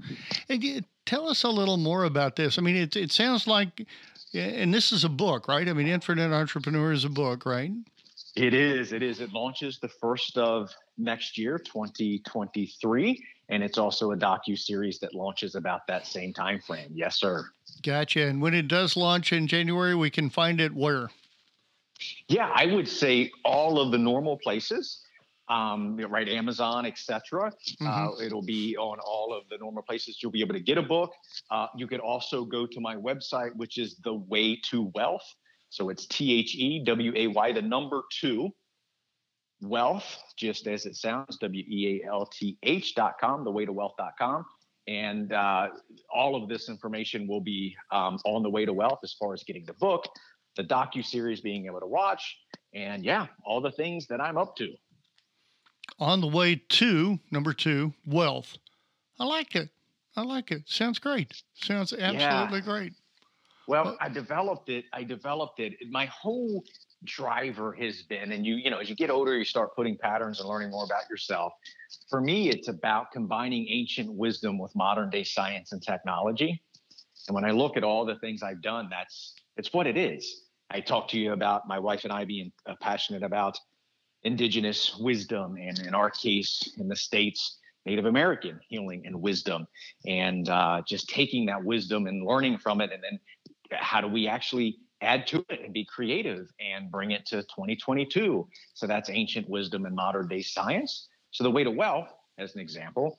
And 0.50 0.86
tell 1.06 1.30
us 1.30 1.44
a 1.44 1.50
little 1.50 1.78
more 1.78 2.04
about 2.04 2.36
this. 2.36 2.58
I 2.58 2.62
mean, 2.62 2.76
it, 2.76 2.96
it 2.96 3.12
sounds 3.12 3.48
like, 3.48 3.88
and 4.34 4.74
this 4.74 4.92
is 4.92 5.04
a 5.04 5.10
book, 5.10 5.48
right? 5.48 5.68
I 5.70 5.74
mean, 5.74 5.88
Infinite 5.88 6.34
Entrepreneur 6.34 6.92
is 6.92 7.06
a 7.06 7.10
book, 7.10 7.46
right? 7.46 7.72
It 8.36 8.54
is. 8.54 8.94
It 8.94 9.04
is. 9.04 9.22
It 9.22 9.34
launches 9.34 9.80
the 9.80 9.88
first 9.88 10.38
of 10.38 10.74
next 11.00 11.38
year, 11.38 11.58
2023, 11.58 13.26
and 13.50 13.64
it's 13.64 13.78
also 13.78 14.12
a 14.12 14.18
docu 14.18 14.58
series 14.58 15.00
that 15.00 15.16
launches 15.16 15.56
about 15.56 15.88
that 15.88 16.06
same 16.06 16.34
time 16.34 16.60
frame. 16.60 16.92
Yes, 16.94 17.20
sir. 17.20 17.46
Gotcha. 17.84 18.28
And 18.28 18.42
when 18.42 18.54
it 18.54 18.68
does 18.68 18.96
launch 18.96 19.34
in 19.34 19.48
January, 19.48 19.96
we 19.96 20.10
can 20.10 20.30
find 20.30 20.62
it 20.62 20.74
where? 20.74 21.10
Yeah, 22.28 22.52
I 22.54 22.66
would 22.68 22.88
say 22.88 23.32
all 23.44 23.80
of 23.80 23.92
the 23.92 23.98
normal 23.98 24.38
places 24.38 25.02
um, 25.50 25.98
right, 25.98 26.30
Amazon, 26.30 26.86
etc. 26.86 27.52
Mm-hmm. 27.82 27.88
Uh, 27.88 28.24
it'll 28.24 28.44
be 28.44 28.78
on 28.78 29.00
all 29.00 29.34
of 29.34 29.50
the 29.50 29.58
normal 29.58 29.84
places. 29.84 30.20
You'll 30.22 30.32
be 30.32 30.42
able 30.42 30.54
to 30.54 30.60
get 30.60 30.78
a 30.78 30.84
book. 30.84 31.12
Uh, 31.50 31.68
you 31.76 31.88
could 31.88 32.00
also 32.00 32.46
go 32.46 32.68
to 32.68 32.80
my 32.80 32.96
website, 32.96 33.56
which 33.56 33.78
is 33.78 33.96
The 34.04 34.14
Way 34.14 34.60
to 34.70 34.92
Wealth. 34.94 35.26
So 35.70 35.90
it's 35.90 36.06
T 36.08 36.40
H 36.40 36.56
E 36.56 36.84
W 36.86 37.14
A 37.16 37.28
Y, 37.28 37.52
the 37.52 37.62
number 37.62 38.04
two, 38.12 38.50
wealth, 39.62 40.18
just 40.38 40.68
as 40.68 40.86
it 40.86 40.96
sounds, 40.96 41.38
W 41.38 41.64
E 41.68 42.02
A 42.04 42.08
L 42.08 42.26
T 42.26 42.58
H 42.64 42.96
dot 42.96 43.16
com, 43.20 43.44
the 43.44 43.52
way 43.52 43.66
to 43.66 43.74
wealth 43.74 43.94
dot 43.98 44.14
com. 44.18 44.46
And 44.88 45.34
uh, 45.34 45.70
all 46.14 46.42
of 46.42 46.50
this 46.50 46.70
information 46.70 47.28
will 47.28 47.42
be 47.42 47.76
um, 47.92 48.18
on 48.26 48.42
the 48.42 48.50
way 48.50 48.66
to 48.66 48.74
wealth 48.74 49.00
as 49.04 49.14
far 49.14 49.34
as 49.34 49.44
getting 49.44 49.66
the 49.66 49.74
book, 49.74 50.06
the 50.56 50.64
docu 50.64 51.06
series 51.06 51.42
being 51.42 51.66
able 51.68 51.80
to 51.80 51.88
watch, 51.88 52.38
and 52.74 53.06
yeah, 53.06 53.28
all 53.46 53.62
the 53.62 53.72
things 53.72 54.08
that 54.08 54.20
I'm 54.20 54.38
up 54.38 54.56
to 54.58 54.74
on 56.00 56.22
the 56.22 56.28
way 56.28 56.56
to 56.56 57.20
number 57.32 57.54
two, 57.54 57.94
wealth. 58.06 58.58
I 59.20 59.26
like 59.26 59.56
it. 59.56 59.70
I 60.16 60.24
like 60.24 60.52
it. 60.52 60.64
Sounds 60.66 61.00
great. 61.00 61.42
Sounds 61.54 61.94
absolutely 61.94 62.60
yeah. 62.60 62.66
great. 62.66 62.94
Well, 63.68 63.98
I 64.02 64.10
developed 64.10 64.70
it. 64.70 64.86
I 64.94 65.04
developed 65.04 65.60
it. 65.60 65.74
My 65.90 66.06
whole 66.06 66.64
driver 67.04 67.74
has 67.74 68.04
been, 68.04 68.32
and 68.32 68.46
you, 68.46 68.56
you 68.56 68.70
know, 68.70 68.78
as 68.80 68.90
you 68.90 68.96
get 68.96 69.10
older, 69.10 69.38
you 69.38 69.46
start 69.46 69.76
putting 69.76 69.98
patterns 69.98 70.40
and 70.40 70.50
learning 70.50 70.72
more 70.72 70.84
about 70.84 71.10
yourself. 71.10 71.54
For 72.10 72.22
me, 72.22 72.50
it's 72.50 72.68
about 72.68 73.12
combining 73.12 73.68
ancient 73.70 74.12
wisdom 74.14 74.58
with 74.58 74.76
modern 74.76 75.10
day 75.10 75.24
science 75.24 75.72
and 75.72 75.82
technology. 75.82 76.62
And 77.28 77.36
when 77.36 77.46
I 77.46 77.52
look 77.52 77.78
at 77.78 77.84
all 77.84 78.06
the 78.06 78.18
things 78.20 78.44
I've 78.44 78.62
done, 78.62 78.88
that's 78.90 79.36
it's 79.58 79.74
what 79.74 79.88
it 79.88 79.98
is. 79.98 80.44
I 80.72 80.80
talked 80.80 81.12
to 81.12 81.20
you 81.20 81.34
about 81.34 81.68
my 81.68 81.80
wife 81.80 82.04
and 82.04 82.14
I 82.14 82.26
being 82.26 82.52
uh, 82.68 82.76
passionate 82.82 83.24
about 83.24 83.58
indigenous 84.24 84.98
wisdom 84.98 85.56
and 85.58 85.80
in 85.80 85.96
our 85.96 86.10
case 86.10 86.74
in 86.78 86.88
the 86.90 86.96
states 86.96 87.58
native 87.86 88.06
american 88.06 88.60
healing 88.68 89.02
and 89.06 89.16
wisdom 89.22 89.66
and 90.06 90.50
uh, 90.50 90.82
just 90.86 91.08
taking 91.08 91.46
that 91.46 91.64
wisdom 91.64 92.06
and 92.06 92.26
learning 92.26 92.58
from 92.58 92.82
it 92.82 92.92
and 92.92 93.02
then 93.02 93.18
how 93.72 94.02
do 94.02 94.08
we 94.08 94.28
actually 94.28 94.78
add 95.02 95.26
to 95.28 95.46
it 95.50 95.62
and 95.64 95.74
be 95.74 95.86
creative 95.86 96.50
and 96.60 96.92
bring 96.92 97.12
it 97.12 97.26
to 97.26 97.42
2022 97.44 98.48
so 98.74 98.88
that's 98.88 99.10
ancient 99.10 99.50
wisdom 99.50 99.86
and 99.86 99.96
modern 99.96 100.28
day 100.28 100.42
science 100.42 101.08
so 101.32 101.44
the 101.44 101.52
way 101.52 101.64
to 101.64 101.72
wealth 101.72 102.10
as 102.38 102.56
an 102.56 102.62
example 102.62 103.18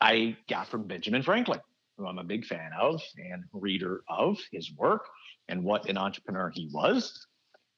i 0.00 0.36
got 0.48 0.66
from 0.66 0.86
benjamin 0.86 1.22
franklin 1.22 1.60
who 1.96 2.06
i'm 2.06 2.18
a 2.18 2.24
big 2.24 2.44
fan 2.44 2.70
of 2.78 3.02
and 3.16 3.42
reader 3.52 4.02
of 4.08 4.38
his 4.52 4.72
work 4.76 5.06
and 5.48 5.62
what 5.62 5.88
an 5.88 5.98
entrepreneur 5.98 6.50
he 6.54 6.68
was 6.72 7.26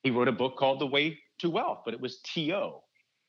he 0.02 0.10
wrote 0.10 0.28
a 0.28 0.32
book 0.32 0.56
called 0.56 0.80
the 0.80 0.86
way 0.86 1.18
to 1.40 1.50
wealth, 1.50 1.80
but 1.84 1.94
it 1.94 2.00
was 2.00 2.20
TO. 2.22 2.72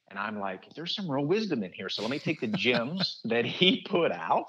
And 0.10 0.20
I'm 0.20 0.40
like, 0.40 0.74
there's 0.76 0.96
some 0.96 1.10
real 1.10 1.26
wisdom 1.26 1.64
in 1.64 1.72
here. 1.74 1.90
So 1.90 2.02
let 2.02 2.12
me 2.12 2.20
take 2.20 2.42
the 2.42 2.48
gems 2.48 3.20
that 3.26 3.46
he 3.46 3.86
put 3.88 4.12
out, 4.12 4.46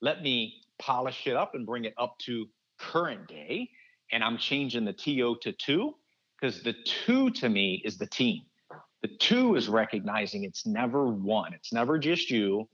let 0.00 0.22
me 0.22 0.54
polish 0.78 1.26
it 1.26 1.36
up 1.36 1.54
and 1.54 1.66
bring 1.66 1.84
it 1.84 1.94
up 1.98 2.18
to 2.20 2.48
current 2.78 3.28
day. 3.28 3.70
And 4.12 4.22
I'm 4.22 4.38
changing 4.38 4.84
the 4.84 4.92
TO 4.92 5.36
to 5.42 5.52
two 5.52 5.94
because 6.40 6.62
the 6.62 6.74
two 6.84 7.30
to 7.30 7.48
me 7.48 7.82
is 7.84 7.98
the 7.98 8.06
team. 8.06 8.42
The 9.02 9.08
two 9.08 9.56
is 9.56 9.68
recognizing 9.68 10.44
it's 10.44 10.66
never 10.66 11.08
one, 11.08 11.54
it's 11.54 11.72
never 11.72 11.98
just 11.98 12.30
you. 12.30 12.68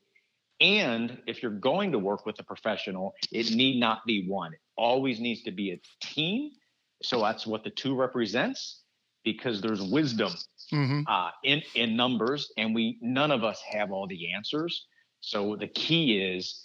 And 0.60 1.18
if 1.26 1.40
you're 1.42 1.52
going 1.52 1.92
to 1.92 2.00
work 2.00 2.26
with 2.26 2.38
a 2.40 2.42
professional, 2.42 3.14
it 3.30 3.54
need 3.54 3.78
not 3.78 4.04
be 4.06 4.26
one. 4.26 4.52
It 4.52 4.60
always 4.76 5.20
needs 5.20 5.42
to 5.44 5.52
be 5.52 5.70
a 5.70 5.80
team. 6.00 6.50
So 7.02 7.20
that's 7.20 7.46
what 7.46 7.62
the 7.62 7.70
two 7.70 7.94
represents 7.94 8.82
because 9.24 9.60
there's 9.60 9.80
wisdom 9.80 10.32
mm-hmm. 10.72 11.02
uh, 11.06 11.30
in 11.44 11.62
in 11.74 11.96
numbers, 11.96 12.52
and 12.56 12.74
we 12.74 12.98
none 13.00 13.30
of 13.30 13.44
us 13.44 13.60
have 13.70 13.92
all 13.92 14.06
the 14.06 14.32
answers. 14.32 14.86
So 15.20 15.56
the 15.56 15.68
key 15.68 16.18
is 16.18 16.60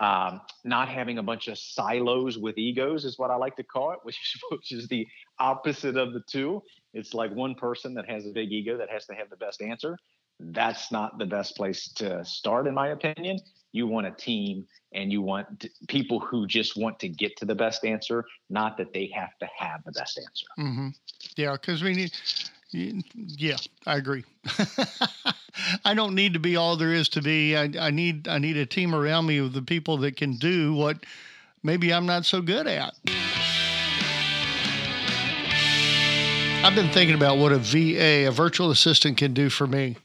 um, 0.00 0.40
not 0.64 0.88
having 0.88 1.18
a 1.18 1.22
bunch 1.22 1.48
of 1.48 1.58
silos 1.58 2.38
with 2.38 2.58
egos 2.58 3.04
is 3.04 3.18
what 3.18 3.30
I 3.30 3.36
like 3.36 3.56
to 3.56 3.62
call 3.62 3.92
it, 3.92 3.98
which 4.04 4.16
is 4.16 4.42
which 4.50 4.72
is 4.72 4.88
the 4.88 5.06
opposite 5.38 5.96
of 5.96 6.12
the 6.12 6.22
two. 6.28 6.62
It's 6.94 7.14
like 7.14 7.32
one 7.34 7.54
person 7.54 7.94
that 7.94 8.08
has 8.08 8.26
a 8.26 8.30
big 8.30 8.52
ego 8.52 8.76
that 8.78 8.90
has 8.90 9.06
to 9.06 9.14
have 9.14 9.30
the 9.30 9.36
best 9.36 9.62
answer. 9.62 9.98
That's 10.38 10.92
not 10.92 11.18
the 11.18 11.26
best 11.26 11.56
place 11.56 11.88
to 11.94 12.24
start, 12.24 12.66
in 12.66 12.74
my 12.74 12.88
opinion. 12.88 13.38
You 13.72 13.86
want 13.86 14.06
a 14.06 14.10
team 14.10 14.66
and 14.92 15.10
you 15.10 15.20
want 15.22 15.66
people 15.88 16.20
who 16.20 16.46
just 16.46 16.76
want 16.76 16.98
to 17.00 17.08
get 17.08 17.36
to 17.38 17.44
the 17.44 17.54
best 17.54 17.84
answer, 17.84 18.24
not 18.48 18.78
that 18.78 18.92
they 18.92 19.10
have 19.14 19.36
to 19.40 19.48
have 19.58 19.82
the 19.84 19.92
best 19.92 20.18
answer. 20.18 20.46
Mm-hmm. 20.58 20.88
Yeah, 21.36 21.52
because 21.52 21.82
we 21.82 21.94
need. 21.94 22.12
Yeah, 22.70 23.56
I 23.86 23.96
agree. 23.96 24.24
I 25.84 25.94
don't 25.94 26.14
need 26.14 26.34
to 26.34 26.38
be 26.38 26.56
all 26.56 26.76
there 26.76 26.92
is 26.92 27.08
to 27.10 27.22
be. 27.22 27.56
I, 27.56 27.70
I 27.78 27.90
need 27.90 28.28
I 28.28 28.38
need 28.38 28.56
a 28.56 28.66
team 28.66 28.94
around 28.94 29.26
me 29.26 29.38
of 29.38 29.52
the 29.52 29.62
people 29.62 29.98
that 29.98 30.16
can 30.16 30.34
do 30.36 30.74
what 30.74 31.04
maybe 31.62 31.92
I'm 31.92 32.06
not 32.06 32.24
so 32.24 32.42
good 32.42 32.66
at. 32.66 32.94
I've 36.64 36.74
been 36.74 36.90
thinking 36.90 37.14
about 37.14 37.38
what 37.38 37.52
a 37.52 37.58
VA, 37.58 38.26
a 38.26 38.32
virtual 38.32 38.70
assistant, 38.70 39.16
can 39.16 39.32
do 39.32 39.48
for 39.48 39.68
me. 39.68 39.96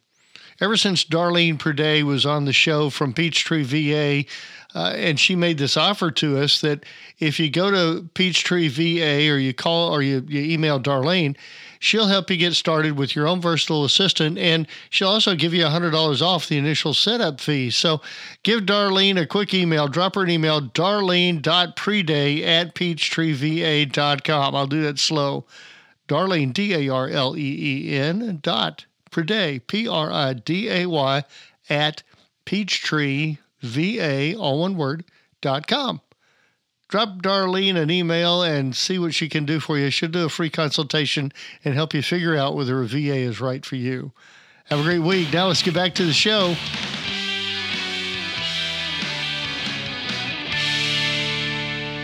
Ever 0.60 0.78
since 0.78 1.04
Darlene 1.04 1.58
Priday 1.58 2.04
was 2.04 2.24
on 2.24 2.46
the 2.46 2.54
show 2.54 2.92
from 2.92 3.14
Peachtree 3.14 3.64
VA, 3.64 4.30
uh, 4.76 4.94
and 4.96 5.20
she 5.20 5.36
made 5.36 5.58
this 5.58 5.76
offer 5.76 6.12
to 6.12 6.38
us 6.38 6.62
that 6.62 6.86
if 7.18 7.40
you 7.40 7.50
go 7.50 7.72
to 7.72 8.08
Peachtree 8.14 8.68
VA 8.68 9.28
or 9.32 9.40
you 9.40 9.56
call 9.56 9.90
or 9.90 10.04
you, 10.04 10.24
you 10.28 10.42
email 10.42 10.80
Darlene, 10.80 11.36
she'll 11.82 12.08
help 12.08 12.30
you 12.30 12.38
get 12.38 12.54
started 12.54 12.96
with 12.96 13.16
your 13.16 13.28
own 13.28 13.42
versatile 13.42 13.84
assistant 13.84 14.38
and 14.38 14.68
she'll 14.92 15.10
also 15.10 15.36
give 15.36 15.52
you 15.54 15.66
$100 15.66 16.22
off 16.22 16.48
the 16.48 16.58
initial 16.58 16.94
setup 16.94 17.42
fee. 17.42 17.72
So 17.72 18.02
give 18.44 18.62
Darlene 18.62 19.20
a 19.20 19.26
quick 19.26 19.54
email. 19.54 19.88
Drop 19.88 20.16
her 20.16 20.22
an 20.22 20.30
email, 20.30 20.62
darlene.priday 20.62 22.44
at 22.44 22.76
peachtreeva.com. 22.76 24.56
I'll 24.56 24.68
do 24.68 24.84
that 24.84 25.00
slow. 25.00 25.46
Darlene, 26.08 26.54
D 26.54 26.74
A 26.74 26.94
R 26.94 27.10
L 27.10 27.36
E 27.36 27.90
E 27.90 27.98
N 27.98 28.40
dot 28.42 28.86
Priday, 29.10 29.66
P 29.66 29.88
R 29.88 30.12
I 30.12 30.34
D 30.34 30.70
A 30.70 30.86
Y, 30.86 31.24
at 31.70 32.04
peachtreeva, 32.46 34.38
all 34.38 34.60
one 34.60 34.78
word, 34.78 35.06
dot 35.42 35.68
com. 35.68 36.02
Drop 36.92 37.22
Darlene 37.22 37.78
an 37.78 37.90
email 37.90 38.44
and 38.44 38.76
see 38.76 39.00
what 39.00 39.14
she 39.14 39.30
can 39.30 39.46
do 39.46 39.62
for 39.62 39.78
you. 39.78 39.90
She'll 39.90 40.10
do 40.10 40.26
a 40.26 40.30
free 40.30 40.50
consultation 40.50 41.32
and 41.64 41.74
help 41.74 41.94
you 41.94 42.02
figure 42.02 42.36
out 42.36 42.54
whether 42.54 42.82
a 42.82 42.86
VA 42.86 43.16
is 43.16 43.40
right 43.40 43.66
for 43.66 43.78
you. 43.78 44.12
Have 44.66 44.82
a 44.82 44.84
great 44.84 45.00
week. 45.00 45.32
Now 45.32 45.48
let's 45.48 45.64
get 45.64 45.74
back 45.74 45.96
to 45.96 46.04
the 46.04 46.12
show. 46.12 46.50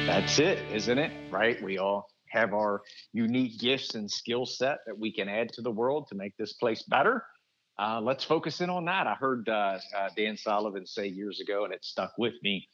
That's 0.07 0.39
it, 0.39 0.59
isn't 0.73 0.97
it? 0.97 1.11
Right? 1.29 1.61
We 1.61 1.79
all 1.79 2.07
have 2.29 2.53
our 2.53 2.81
unique 3.11 3.59
gifts 3.59 3.95
and 3.95 4.09
skill 4.09 4.45
set 4.45 4.77
that 4.85 4.97
we 4.97 5.11
can 5.11 5.27
add 5.27 5.51
to 5.51 5.61
the 5.61 5.71
world 5.71 6.07
to 6.07 6.15
make 6.15 6.37
this 6.37 6.53
place 6.53 6.83
better. 6.83 7.25
Uh, 7.77 7.99
let's 8.01 8.23
focus 8.23 8.61
in 8.61 8.69
on 8.69 8.85
that. 8.85 9.05
I 9.05 9.15
heard 9.15 9.49
uh, 9.49 9.79
uh, 9.93 10.07
Dan 10.15 10.37
Sullivan 10.37 10.85
say 10.85 11.07
years 11.07 11.41
ago, 11.41 11.65
and 11.65 11.73
it 11.73 11.83
stuck 11.83 12.13
with 12.17 12.35
me, 12.41 12.69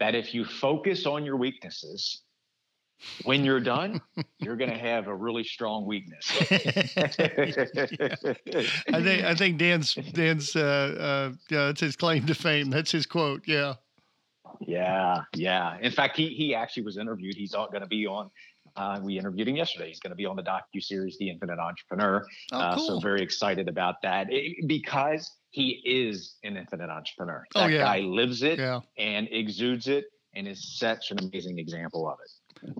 that 0.00 0.14
if 0.14 0.34
you 0.34 0.44
focus 0.44 1.06
on 1.06 1.24
your 1.24 1.36
weaknesses, 1.36 2.22
when 3.24 3.44
you're 3.44 3.60
done, 3.60 4.00
you're 4.38 4.56
going 4.56 4.70
to 4.76 4.78
have 4.78 5.06
a 5.06 5.14
really 5.14 5.44
strong 5.44 5.86
weakness. 5.86 6.30
I 6.40 6.46
think 9.02 9.24
I 9.24 9.34
think 9.34 9.58
Dan's 9.58 9.94
Dan's 9.94 10.56
uh, 10.56 10.60
uh, 10.60 11.32
yeah, 11.48 11.66
that's 11.66 11.80
his 11.80 11.96
claim 11.96 12.26
to 12.26 12.34
fame. 12.34 12.70
That's 12.70 12.90
his 12.90 13.06
quote. 13.06 13.42
Yeah. 13.46 13.74
Yeah, 14.60 15.22
yeah. 15.34 15.78
In 15.80 15.92
fact, 15.92 16.16
he 16.16 16.28
he 16.28 16.54
actually 16.54 16.82
was 16.82 16.98
interviewed. 16.98 17.36
He's 17.36 17.52
going 17.52 17.80
to 17.80 17.86
be 17.86 18.06
on. 18.06 18.30
Uh, 18.76 19.00
we 19.02 19.18
interviewed 19.18 19.48
him 19.48 19.56
yesterday. 19.56 19.88
He's 19.88 20.00
going 20.00 20.10
to 20.10 20.16
be 20.16 20.26
on 20.26 20.36
the 20.36 20.42
docu 20.42 20.82
series, 20.82 21.16
The 21.18 21.30
Infinite 21.30 21.58
Entrepreneur. 21.58 22.24
Oh, 22.52 22.58
uh, 22.58 22.76
cool. 22.76 22.86
so 22.86 23.00
very 23.00 23.22
excited 23.22 23.68
about 23.68 23.96
that 24.02 24.28
it, 24.30 24.66
because 24.66 25.30
he 25.50 25.82
is 25.84 26.36
an 26.44 26.56
infinite 26.56 26.90
entrepreneur. 26.90 27.44
Oh, 27.54 27.66
yeah. 27.66 27.78
guy 27.78 27.98
lives 28.00 28.42
it 28.42 28.58
Yeah. 28.58 28.80
and 28.98 29.28
exudes 29.30 29.88
it, 29.88 30.04
and 30.34 30.46
is 30.46 30.78
such 30.78 31.10
an 31.10 31.18
amazing 31.18 31.58
example 31.58 32.08
of 32.08 32.18
it. 32.24 32.30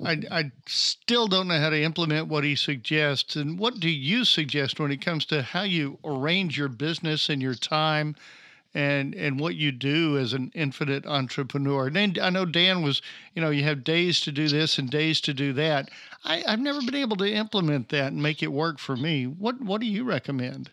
I, 0.05 0.41
I 0.41 0.53
still 0.67 1.27
don't 1.27 1.49
know 1.49 1.59
how 1.59 1.71
to 1.71 1.83
implement 1.83 2.29
what 2.29 2.45
he 2.45 2.55
suggests. 2.55 3.35
And 3.35 3.59
what 3.59 3.81
do 3.81 3.89
you 3.89 4.25
suggest 4.25 4.79
when 4.79 4.93
it 4.93 5.01
comes 5.01 5.25
to 5.27 5.43
how 5.43 5.63
you 5.63 5.99
arrange 6.05 6.59
your 6.59 6.69
business 6.69 7.29
and 7.29 7.41
your 7.41 7.55
time 7.55 8.15
and 8.75 9.15
and 9.15 9.41
what 9.41 9.57
you 9.57 9.73
do 9.73 10.19
as 10.19 10.33
an 10.33 10.51
infinite 10.55 11.07
entrepreneur? 11.07 11.89
And 11.89 12.19
I 12.19 12.31
know 12.31 12.45
Dan 12.45 12.83
was, 12.83 13.03
you 13.35 13.43
know, 13.43 13.51
you 13.51 13.65
have 13.65 13.85
days 13.85 14.21
to 14.23 14.33
do 14.33 14.49
this 14.49 14.79
and 14.79 14.91
days 14.91 15.21
to 15.23 15.35
do 15.35 15.53
that. 15.55 15.91
I, 16.25 16.45
I've 16.47 16.61
never 16.61 16.81
been 16.81 16.95
able 16.95 17.17
to 17.17 17.33
implement 17.33 17.89
that 17.91 18.13
and 18.13 18.23
make 18.23 18.43
it 18.43 18.53
work 18.53 18.79
for 18.79 18.97
me. 18.97 19.27
What 19.27 19.61
what 19.61 19.81
do 19.81 19.87
you 19.87 20.05
recommend? 20.05 20.71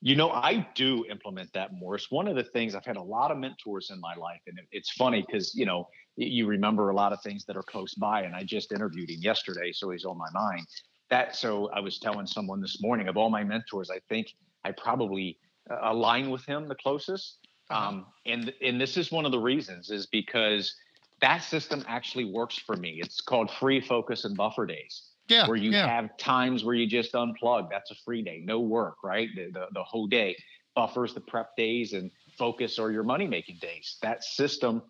You 0.00 0.16
know, 0.16 0.30
I 0.30 0.66
do 0.74 1.04
implement 1.10 1.52
that 1.54 1.72
more. 1.72 1.94
It's 1.94 2.10
one 2.10 2.28
of 2.28 2.36
the 2.36 2.44
things 2.44 2.74
I've 2.74 2.84
had 2.84 2.98
a 2.98 3.02
lot 3.02 3.30
of 3.30 3.38
mentors 3.38 3.90
in 3.90 3.98
my 4.00 4.14
life, 4.14 4.40
and 4.46 4.58
it's 4.70 4.90
funny 4.92 5.24
because 5.26 5.54
you 5.54 5.66
know 5.66 5.88
you 6.16 6.46
remember 6.46 6.90
a 6.90 6.94
lot 6.94 7.12
of 7.12 7.22
things 7.22 7.44
that 7.46 7.56
are 7.56 7.62
close 7.62 7.94
by. 7.94 8.22
And 8.22 8.34
I 8.34 8.44
just 8.44 8.72
interviewed 8.72 9.10
him 9.10 9.20
yesterday, 9.20 9.72
so 9.72 9.90
he's 9.90 10.04
on 10.04 10.18
my 10.18 10.28
mind. 10.32 10.66
That 11.10 11.34
so 11.34 11.70
I 11.70 11.80
was 11.80 11.98
telling 11.98 12.26
someone 12.26 12.60
this 12.60 12.82
morning 12.82 13.08
of 13.08 13.16
all 13.16 13.30
my 13.30 13.44
mentors, 13.44 13.90
I 13.90 14.00
think 14.08 14.28
I 14.64 14.72
probably 14.72 15.38
align 15.82 16.30
with 16.30 16.44
him 16.44 16.68
the 16.68 16.74
closest. 16.74 17.38
Um, 17.70 18.06
and 18.26 18.52
and 18.62 18.80
this 18.80 18.96
is 18.96 19.10
one 19.10 19.24
of 19.24 19.32
the 19.32 19.38
reasons 19.38 19.90
is 19.90 20.06
because 20.06 20.74
that 21.20 21.38
system 21.38 21.84
actually 21.88 22.26
works 22.26 22.58
for 22.58 22.76
me. 22.76 23.00
It's 23.02 23.20
called 23.20 23.50
free 23.50 23.80
focus 23.80 24.24
and 24.24 24.36
buffer 24.36 24.66
days 24.66 25.04
Yeah, 25.28 25.46
where 25.46 25.56
you 25.56 25.70
yeah, 25.70 25.86
have 25.86 26.16
times 26.18 26.64
where 26.64 26.74
you 26.74 26.86
just 26.86 27.12
unplug. 27.14 27.70
That's 27.70 27.90
a 27.90 27.94
free 28.04 28.22
day, 28.22 28.42
no 28.44 28.60
work, 28.60 28.96
right? 29.02 29.28
The, 29.34 29.50
the, 29.50 29.66
the 29.72 29.82
whole 29.82 30.06
day. 30.06 30.36
Buffers 30.74 31.14
the 31.14 31.20
prep 31.20 31.56
days 31.56 31.92
and 31.92 32.10
focus 32.36 32.78
are 32.80 32.90
your 32.90 33.04
money 33.04 33.28
making 33.28 33.58
days. 33.60 33.96
That 34.02 34.24
system 34.24 34.82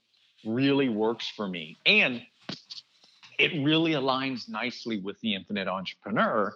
really 0.44 0.88
works 0.88 1.28
for 1.36 1.46
me. 1.46 1.76
And 1.84 2.22
it 3.38 3.52
really 3.64 3.92
aligns 3.92 4.48
nicely 4.48 4.98
with 4.98 5.20
the 5.20 5.34
infinite 5.34 5.68
entrepreneur 5.68 6.54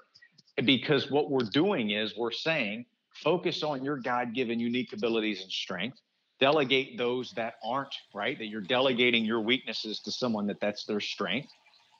because 0.64 1.11
what 1.11 1.31
we're 1.31 1.49
doing 1.53 1.90
is 1.90 2.16
we're 2.16 2.33
saying 2.33 2.87
focus 3.22 3.62
on 3.62 3.85
your 3.85 3.96
God 3.96 4.35
given 4.35 4.61
unique 4.61 4.92
abilities 4.92 5.42
and 5.42 5.50
strength. 5.50 5.98
Delegate 6.40 6.96
those 6.96 7.33
that 7.33 7.54
aren't, 7.64 7.94
right? 8.14 8.38
That 8.38 8.46
you're 8.46 8.61
delegating 8.61 9.24
your 9.24 9.40
weaknesses 9.40 10.00
to 10.00 10.12
someone 10.12 10.46
that 10.46 10.61
that's 10.61 10.85
their 10.85 11.00
strength 11.00 11.48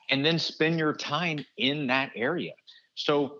and 0.09 0.25
then 0.25 0.39
spend 0.39 0.79
your 0.79 0.93
time 0.93 1.45
in 1.57 1.87
that 1.87 2.11
area. 2.15 2.53
So 2.95 3.39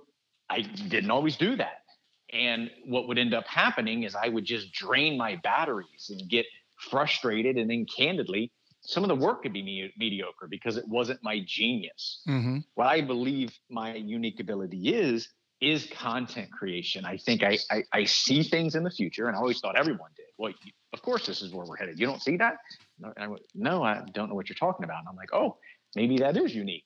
I 0.50 0.62
didn't 0.62 1.12
always 1.12 1.38
do 1.38 1.56
that. 1.56 1.84
And 2.32 2.70
what 2.86 3.08
would 3.08 3.18
end 3.18 3.34
up 3.34 3.48
happening 3.48 4.04
is 4.04 4.16
I 4.16 4.30
would 4.30 4.46
just 4.46 4.72
drain 4.72 5.18
my 5.18 5.38
batteries 5.38 6.10
and 6.10 6.30
get 6.30 6.46
frustrated. 6.92 7.58
And 7.58 7.70
then, 7.70 7.86
candidly, 7.86 8.52
some 8.82 9.04
of 9.04 9.08
the 9.08 9.16
work 9.16 9.44
could 9.44 9.54
be 9.54 9.64
me- 9.64 9.94
mediocre 9.98 10.48
because 10.48 10.78
it 10.78 10.88
wasn't 10.88 11.20
my 11.24 11.44
genius. 11.46 12.22
hmm 12.26 12.58
What 12.76 12.88
I 12.88 13.02
believe 13.02 13.58
my 13.70 13.96
unique 13.96 14.40
ability 14.40 14.94
is, 14.94 15.30
is 15.62 15.88
content 15.88 16.52
creation. 16.52 17.06
I 17.06 17.18
think 17.18 17.44
I, 17.44 17.58
I, 17.70 17.84
I 17.92 18.04
see 18.06 18.44
things 18.44 18.76
in 18.76 18.84
the 18.84 18.92
future, 18.92 19.28
and 19.28 19.36
I 19.36 19.40
always 19.40 19.60
thought 19.60 19.78
everyone 19.78 20.12
did. 20.16 20.26
Well, 20.38 20.52
you- 20.64 20.72
of 20.94 21.02
course, 21.04 21.28
this 21.28 21.42
is 21.44 21.54
where 21.54 21.66
we're 21.68 21.78
headed. 21.78 22.00
You 22.00 22.08
don't 22.08 22.22
see 22.22 22.38
that? 22.38 22.56
No, 23.00 23.14
and 23.16 23.24
I 23.24 23.28
went, 23.28 23.44
no, 23.54 23.84
I 23.84 24.02
don't 24.14 24.28
know 24.30 24.36
what 24.36 24.50
you're 24.50 24.56
talking 24.56 24.84
about. 24.84 25.00
And 25.00 25.08
I'm 25.10 25.16
like, 25.16 25.34
oh, 25.34 25.58
maybe 25.96 26.18
that 26.18 26.36
is 26.36 26.56
unique. 26.56 26.84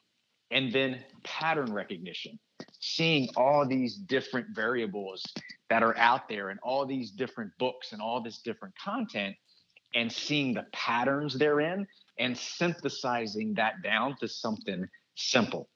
And 0.51 0.73
then 0.73 1.03
pattern 1.23 1.71
recognition, 1.71 2.37
seeing 2.81 3.29
all 3.37 3.65
these 3.65 3.95
different 3.95 4.47
variables 4.53 5.23
that 5.69 5.83
are 5.83 5.97
out 5.97 6.27
there 6.27 6.49
and 6.49 6.59
all 6.61 6.85
these 6.85 7.11
different 7.11 7.51
books 7.59 7.93
and 7.93 8.01
all 8.01 8.21
this 8.21 8.39
different 8.39 8.75
content 8.77 9.35
and 9.95 10.11
seeing 10.11 10.53
the 10.53 10.65
patterns 10.73 11.37
therein 11.37 11.87
and 12.19 12.37
synthesizing 12.37 13.53
that 13.55 13.81
down 13.83 14.15
to 14.19 14.27
something 14.27 14.85
simple. 15.15 15.69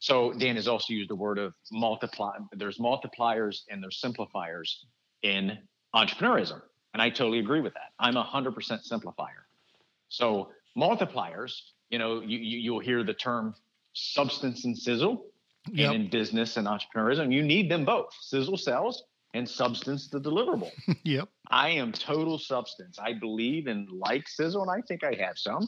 So 0.00 0.32
Dan 0.32 0.56
has 0.56 0.68
also 0.68 0.92
used 0.92 1.10
the 1.10 1.16
word 1.16 1.38
of 1.38 1.54
multiply. 1.72 2.36
There's 2.52 2.78
multipliers 2.78 3.62
and 3.68 3.82
there's 3.82 4.00
simplifiers 4.00 4.86
in 5.22 5.58
entrepreneurism. 5.94 6.62
And 6.94 7.02
I 7.02 7.10
totally 7.10 7.40
agree 7.40 7.60
with 7.60 7.74
that. 7.74 7.92
I'm 7.98 8.16
a 8.16 8.22
hundred 8.22 8.54
percent 8.54 8.82
simplifier. 8.90 9.44
So 10.08 10.50
multipliers, 10.76 11.60
you 11.90 11.98
know, 11.98 12.20
you, 12.20 12.38
you 12.38 12.58
you'll 12.58 12.80
hear 12.80 13.02
the 13.02 13.14
term 13.14 13.54
substance 13.92 14.64
and 14.64 14.76
sizzle. 14.76 15.26
Yep. 15.70 15.92
And 15.92 16.02
in 16.02 16.10
business 16.10 16.56
and 16.56 16.66
entrepreneurism, 16.66 17.32
you 17.32 17.42
need 17.42 17.70
them 17.70 17.84
both. 17.84 18.14
Sizzle 18.20 18.56
sells 18.56 19.04
and 19.34 19.48
substance 19.48 20.08
the 20.08 20.20
deliverable. 20.20 20.70
Yep. 21.04 21.28
I 21.50 21.70
am 21.70 21.92
total 21.92 22.38
substance. 22.38 22.98
I 22.98 23.12
believe 23.14 23.66
in 23.66 23.86
like 23.90 24.28
sizzle, 24.28 24.62
and 24.62 24.70
I 24.70 24.80
think 24.86 25.04
I 25.04 25.14
have 25.14 25.38
some, 25.38 25.66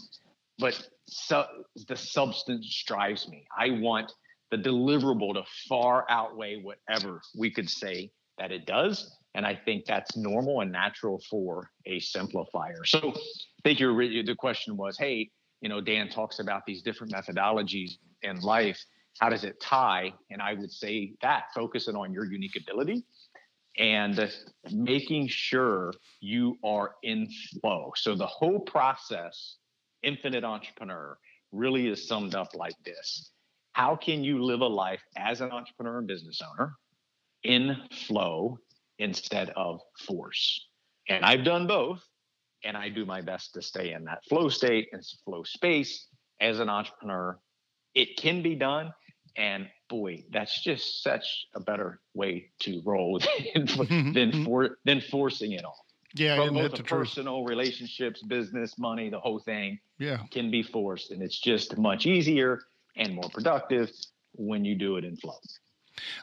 but 0.60 0.88
so 1.06 1.44
the 1.88 1.96
substance 1.96 2.84
drives 2.86 3.28
me. 3.28 3.44
I 3.58 3.70
want 3.70 4.12
the 4.50 4.56
deliverable 4.56 5.34
to 5.34 5.42
far 5.68 6.06
outweigh 6.08 6.62
whatever 6.62 7.20
we 7.38 7.50
could 7.50 7.68
say 7.68 8.10
that 8.38 8.52
it 8.52 8.66
does. 8.66 9.16
And 9.34 9.46
I 9.46 9.54
think 9.54 9.84
that's 9.84 10.16
normal 10.16 10.60
and 10.60 10.72
natural 10.72 11.22
for 11.30 11.70
a 11.86 12.00
simplifier. 12.00 12.84
So 12.84 13.12
I 13.14 13.62
think 13.62 13.78
your 13.78 13.96
the 13.96 14.34
question 14.36 14.76
was, 14.76 14.98
hey, 14.98 15.30
you 15.60 15.68
know, 15.68 15.80
Dan 15.80 16.08
talks 16.08 16.40
about 16.40 16.62
these 16.66 16.82
different 16.82 17.12
methodologies 17.12 17.92
in 18.22 18.40
life. 18.40 18.78
How 19.20 19.28
does 19.28 19.44
it 19.44 19.60
tie? 19.60 20.12
And 20.30 20.40
I 20.42 20.54
would 20.54 20.72
say 20.72 21.14
that 21.22 21.44
focusing 21.54 21.94
on 21.94 22.12
your 22.12 22.24
unique 22.24 22.56
ability 22.56 23.04
and 23.78 24.30
making 24.72 25.28
sure 25.28 25.92
you 26.20 26.56
are 26.64 26.96
in 27.02 27.28
flow. 27.60 27.92
So 27.96 28.16
the 28.16 28.26
whole 28.26 28.60
process, 28.60 29.56
infinite 30.02 30.44
entrepreneur, 30.44 31.18
really 31.52 31.88
is 31.88 32.06
summed 32.06 32.34
up 32.34 32.54
like 32.54 32.76
this. 32.84 33.30
How 33.72 33.96
can 33.96 34.24
you 34.24 34.42
live 34.42 34.60
a 34.60 34.66
life 34.66 35.02
as 35.16 35.40
an 35.40 35.50
entrepreneur 35.50 35.98
and 35.98 36.06
business 36.06 36.40
owner 36.42 36.74
in 37.44 37.76
flow 38.06 38.58
instead 38.98 39.50
of 39.50 39.80
force? 40.06 40.66
And 41.08 41.24
I've 41.24 41.44
done 41.44 41.66
both, 41.66 42.02
and 42.64 42.76
I 42.76 42.88
do 42.88 43.04
my 43.04 43.20
best 43.20 43.54
to 43.54 43.62
stay 43.62 43.92
in 43.92 44.04
that 44.04 44.24
flow 44.28 44.48
state 44.48 44.88
and 44.92 45.02
flow 45.24 45.42
space 45.44 46.06
as 46.40 46.60
an 46.60 46.68
entrepreneur. 46.68 47.38
It 47.94 48.16
can 48.16 48.42
be 48.42 48.54
done. 48.54 48.92
And 49.36 49.68
boy, 49.88 50.24
that's 50.30 50.62
just 50.62 51.02
such 51.02 51.46
a 51.54 51.60
better 51.60 52.00
way 52.14 52.50
to 52.60 52.82
roll 52.84 53.20
than, 53.54 54.12
than 54.12 54.44
for 54.44 54.78
than 54.84 55.00
forcing 55.00 55.52
it 55.52 55.64
all. 55.64 55.86
Yeah, 56.14 56.36
From 56.36 56.54
both 56.54 56.72
the 56.72 56.76
the 56.78 56.82
truth? 56.82 57.08
personal 57.08 57.44
relationships, 57.44 58.22
business, 58.22 58.78
money, 58.78 59.10
the 59.10 59.20
whole 59.20 59.38
thing 59.38 59.78
Yeah. 59.98 60.24
can 60.30 60.50
be 60.50 60.62
forced, 60.62 61.10
and 61.12 61.22
it's 61.22 61.38
just 61.38 61.78
much 61.78 62.06
easier 62.06 62.60
and 62.96 63.14
more 63.14 63.30
productive 63.32 63.90
when 64.32 64.64
you 64.64 64.74
do 64.74 64.96
it 64.96 65.04
in 65.04 65.16
flow. 65.16 65.38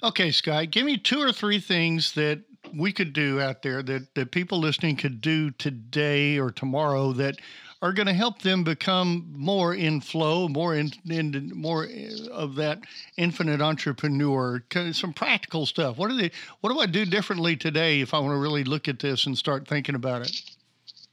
Okay, 0.03 0.31
Sky, 0.31 0.65
give 0.65 0.85
me 0.85 0.97
two 0.97 1.21
or 1.21 1.31
three 1.31 1.59
things 1.59 2.13
that 2.13 2.41
we 2.75 2.91
could 2.91 3.13
do 3.13 3.39
out 3.39 3.61
there 3.61 3.81
that, 3.83 4.13
that 4.15 4.31
people 4.31 4.59
listening 4.59 4.95
could 4.95 5.21
do 5.21 5.51
today 5.51 6.37
or 6.37 6.51
tomorrow 6.51 7.13
that 7.13 7.39
are 7.81 7.93
going 7.93 8.07
to 8.07 8.13
help 8.13 8.41
them 8.41 8.63
become 8.63 9.31
more 9.35 9.75
in 9.75 10.01
flow, 10.01 10.47
more 10.47 10.75
in, 10.75 10.91
in 11.09 11.51
more 11.55 11.85
uh, 11.85 12.29
of 12.31 12.55
that 12.55 12.79
infinite 13.17 13.61
entrepreneur. 13.61 14.63
Some 14.91 15.13
practical 15.13 15.65
stuff. 15.65 15.97
What 15.97 16.09
are 16.11 16.17
they? 16.17 16.31
What 16.61 16.73
do 16.73 16.79
I 16.79 16.87
do 16.87 17.05
differently 17.05 17.55
today 17.55 18.01
if 18.01 18.13
I 18.13 18.19
want 18.19 18.31
to 18.31 18.39
really 18.39 18.63
look 18.63 18.87
at 18.87 18.99
this 18.99 19.27
and 19.27 19.37
start 19.37 19.67
thinking 19.67 19.95
about 19.95 20.23
it? 20.23 20.41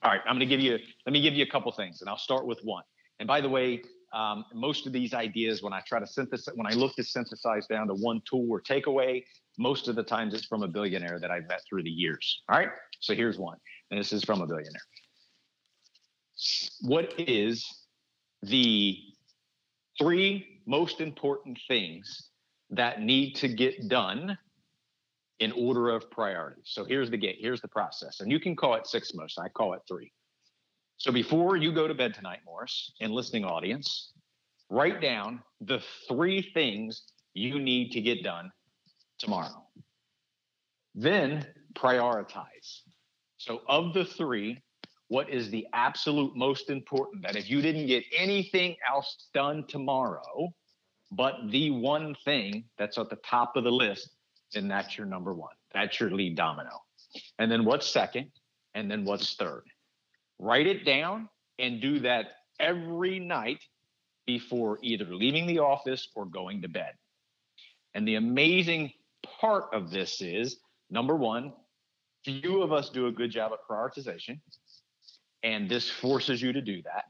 All 0.03 0.11
right, 0.11 0.21
I'm 0.27 0.37
going 0.37 0.41
to 0.41 0.47
give 0.47 0.61
you. 0.61 0.79
Let 1.07 1.13
me 1.13 1.21
give 1.21 1.35
you 1.35 1.45
a 1.45 1.49
couple 1.49 1.71
things, 1.73 2.01
and 2.01 2.09
I'll 2.09 2.17
start 2.17 2.47
with 2.47 2.61
one. 2.63 2.85
And 3.19 3.27
by 3.27 3.41
the 3.41 3.49
way, 3.49 3.83
um, 4.15 4.45
most 4.55 4.87
of 4.87 4.93
these 4.93 5.13
ideas, 5.13 5.63
when 5.63 5.73
I 5.73 5.81
try 5.87 5.99
to 5.99 6.07
synthesize, 6.07 6.55
when 6.55 6.67
I 6.67 6.75
look 6.75 6.95
to 6.97 7.05
synthesize 7.05 7.67
down 7.67 7.89
to 7.89 7.95
one 7.95 8.23
tool 8.29 8.47
or 8.49 8.61
takeaway, 8.61 9.25
most 9.59 9.89
of 9.89 9.97
the 9.97 10.03
times 10.03 10.35
it's 10.35 10.47
from 10.47 10.63
a 10.63 10.69
billionaire 10.69 11.19
that 11.21 11.31
I've 11.31 11.49
met 11.49 11.61
through 11.69 11.83
the 11.83 11.91
years. 11.91 12.43
All 12.49 12.59
right, 12.59 12.71
so 13.01 13.15
here's 13.15 13.39
one, 13.39 13.59
and 13.91 13.99
this 13.99 14.13
is 14.13 14.25
from 14.25 14.41
a 14.41 14.47
billionaire. 14.47 14.81
What 16.83 17.15
is 17.19 17.65
the 18.43 18.99
three 19.99 20.61
most 20.67 21.01
important 21.01 21.59
things 21.69 22.31
that 22.71 23.01
need 23.01 23.35
to 23.37 23.49
get 23.49 23.89
done 23.89 24.37
in 25.41 25.53
order 25.53 25.91
of 25.91 26.11
priority. 26.11 26.63
So 26.65 26.85
here's 26.85 27.11
the 27.11 27.17
gate, 27.17 27.37
here's 27.41 27.61
the 27.61 27.69
process. 27.69 28.21
And 28.21 28.31
you 28.31 28.41
can 28.41 28.55
call 28.55 28.75
it 28.75 28.87
six 28.87 29.15
most, 29.15 29.39
I 29.39 29.49
call 29.49 29.75
it 29.75 29.83
three. 29.89 30.13
So 30.97 31.13
before 31.13 31.57
you 31.57 31.73
go 31.73 31.89
to 31.89 31.95
bed 31.95 32.15
tonight, 32.15 32.41
Morris, 32.47 32.93
and 33.01 33.13
listening 33.13 33.45
audience, 33.45 34.13
write 34.71 35.01
down 35.01 35.43
the 35.61 35.83
three 36.09 36.51
things 36.55 37.03
you 37.35 37.59
need 37.59 37.91
to 37.93 38.01
get 38.01 38.23
done 38.23 38.51
tomorrow. 39.19 39.67
Then 40.95 41.47
prioritize. 41.75 42.83
So, 43.37 43.63
of 43.69 43.93
the 43.93 44.05
three, 44.05 44.63
what 45.09 45.29
is 45.29 45.51
the 45.51 45.67
absolute 45.73 46.35
most 46.37 46.71
important 46.71 47.23
that 47.25 47.37
if 47.37 47.51
you 47.51 47.61
didn't 47.61 47.87
get 47.87 48.05
anything 48.17 48.77
else 48.89 49.29
done 49.35 49.65
tomorrow, 49.69 50.55
but 51.13 51.35
the 51.51 51.71
one 51.71 52.17
thing 52.25 52.65
that's 52.79 52.97
at 52.97 53.11
the 53.11 53.17
top 53.17 53.57
of 53.57 53.65
the 53.65 53.71
list, 53.71 54.11
then 54.53 54.69
that's 54.69 54.97
your 54.97 55.07
number 55.07 55.35
one. 55.35 55.55
That's 55.73 56.01
your 56.01 56.11
lead 56.11 56.37
domino. 56.37 56.81
And 57.39 57.51
then 57.51 57.65
what's 57.65 57.89
second? 57.89 58.31
And 58.75 58.91
then 58.91 59.05
what's 59.05 59.35
third? 59.35 59.65
Write 60.45 60.67
it 60.67 60.85
down 60.85 61.31
and 61.59 61.81
do 61.81 62.01
that 62.01 62.27
every 62.61 63.19
night 63.19 63.65
before 64.27 64.79
either 64.83 65.07
leaving 65.07 65.47
the 65.47 65.61
office 65.61 66.09
or 66.15 66.27
going 66.27 66.61
to 66.61 66.69
bed. 66.69 66.93
And 67.95 68.07
the 68.07 68.17
amazing 68.17 68.93
part 69.41 69.65
of 69.73 69.91
this 69.91 70.21
is 70.21 70.59
number 70.91 71.17
one, 71.17 71.55
few 72.27 72.61
of 72.61 72.75
us 72.75 72.91
do 72.91 73.07
a 73.07 73.13
good 73.13 73.31
job 73.31 73.53
at 73.53 73.61
prioritization, 73.67 74.39
and 75.43 75.67
this 75.67 75.89
forces 75.89 76.43
you 76.43 76.53
to 76.53 76.61
do 76.61 76.83
that. 76.83 77.05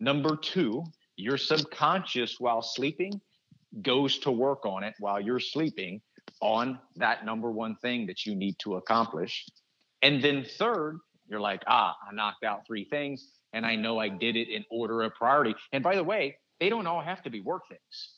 Number 0.00 0.34
two, 0.34 0.82
your 1.14 1.38
subconscious 1.38 2.40
while 2.40 2.60
sleeping 2.60 3.20
goes 3.82 4.18
to 4.18 4.32
work 4.32 4.66
on 4.66 4.82
it 4.82 4.94
while 4.98 5.20
you're 5.20 5.38
sleeping 5.38 6.00
on 6.40 6.80
that 6.96 7.24
number 7.24 7.52
one 7.52 7.76
thing 7.76 8.06
that 8.06 8.26
you 8.26 8.34
need 8.34 8.56
to 8.58 8.74
accomplish. 8.74 9.46
And 10.02 10.20
then 10.24 10.44
third, 10.58 10.98
you're 11.30 11.40
like, 11.40 11.62
ah, 11.66 11.96
I 12.08 12.12
knocked 12.14 12.44
out 12.44 12.66
three 12.66 12.84
things 12.84 13.30
and 13.52 13.64
I 13.64 13.76
know 13.76 13.98
I 13.98 14.08
did 14.08 14.36
it 14.36 14.48
in 14.48 14.64
order 14.70 15.02
of 15.02 15.14
priority. 15.14 15.54
And 15.72 15.82
by 15.82 15.96
the 15.96 16.04
way, 16.04 16.36
they 16.58 16.68
don't 16.68 16.86
all 16.86 17.00
have 17.00 17.22
to 17.22 17.30
be 17.30 17.40
work 17.40 17.62
things, 17.68 18.10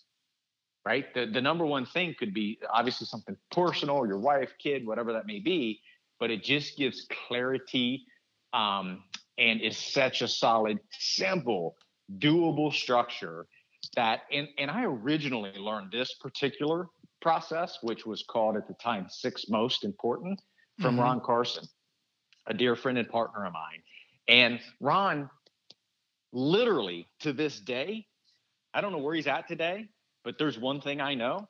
right? 0.84 1.12
The, 1.14 1.26
the 1.26 1.40
number 1.40 1.64
one 1.64 1.86
thing 1.86 2.14
could 2.18 2.34
be 2.34 2.58
obviously 2.72 3.06
something 3.06 3.36
personal, 3.50 4.06
your 4.06 4.18
wife, 4.18 4.52
kid, 4.58 4.86
whatever 4.86 5.12
that 5.12 5.26
may 5.26 5.38
be, 5.38 5.80
but 6.18 6.30
it 6.30 6.42
just 6.42 6.76
gives 6.76 7.06
clarity 7.28 8.06
um, 8.52 9.04
and 9.38 9.60
is 9.60 9.76
such 9.76 10.22
a 10.22 10.28
solid, 10.28 10.78
simple, 10.90 11.76
doable 12.18 12.72
structure 12.72 13.46
that 13.96 14.20
and, 14.30 14.48
and 14.58 14.70
I 14.70 14.84
originally 14.84 15.58
learned 15.58 15.90
this 15.90 16.14
particular 16.14 16.86
process, 17.20 17.78
which 17.82 18.06
was 18.06 18.24
called 18.28 18.56
at 18.56 18.68
the 18.68 18.74
time 18.74 19.06
six 19.08 19.46
most 19.48 19.84
important 19.84 20.40
from 20.80 20.94
mm-hmm. 20.94 21.02
Ron 21.04 21.20
Carson, 21.20 21.64
a 22.46 22.54
dear 22.54 22.76
friend 22.76 22.98
and 22.98 23.08
partner 23.08 23.44
of 23.44 23.52
mine. 23.52 23.82
And 24.28 24.60
Ron, 24.80 25.30
literally 26.32 27.08
to 27.20 27.32
this 27.32 27.58
day, 27.60 28.06
I 28.74 28.80
don't 28.80 28.92
know 28.92 28.98
where 28.98 29.14
he's 29.14 29.26
at 29.26 29.48
today, 29.48 29.88
but 30.24 30.38
there's 30.38 30.58
one 30.58 30.80
thing 30.80 31.00
I 31.00 31.14
know. 31.14 31.48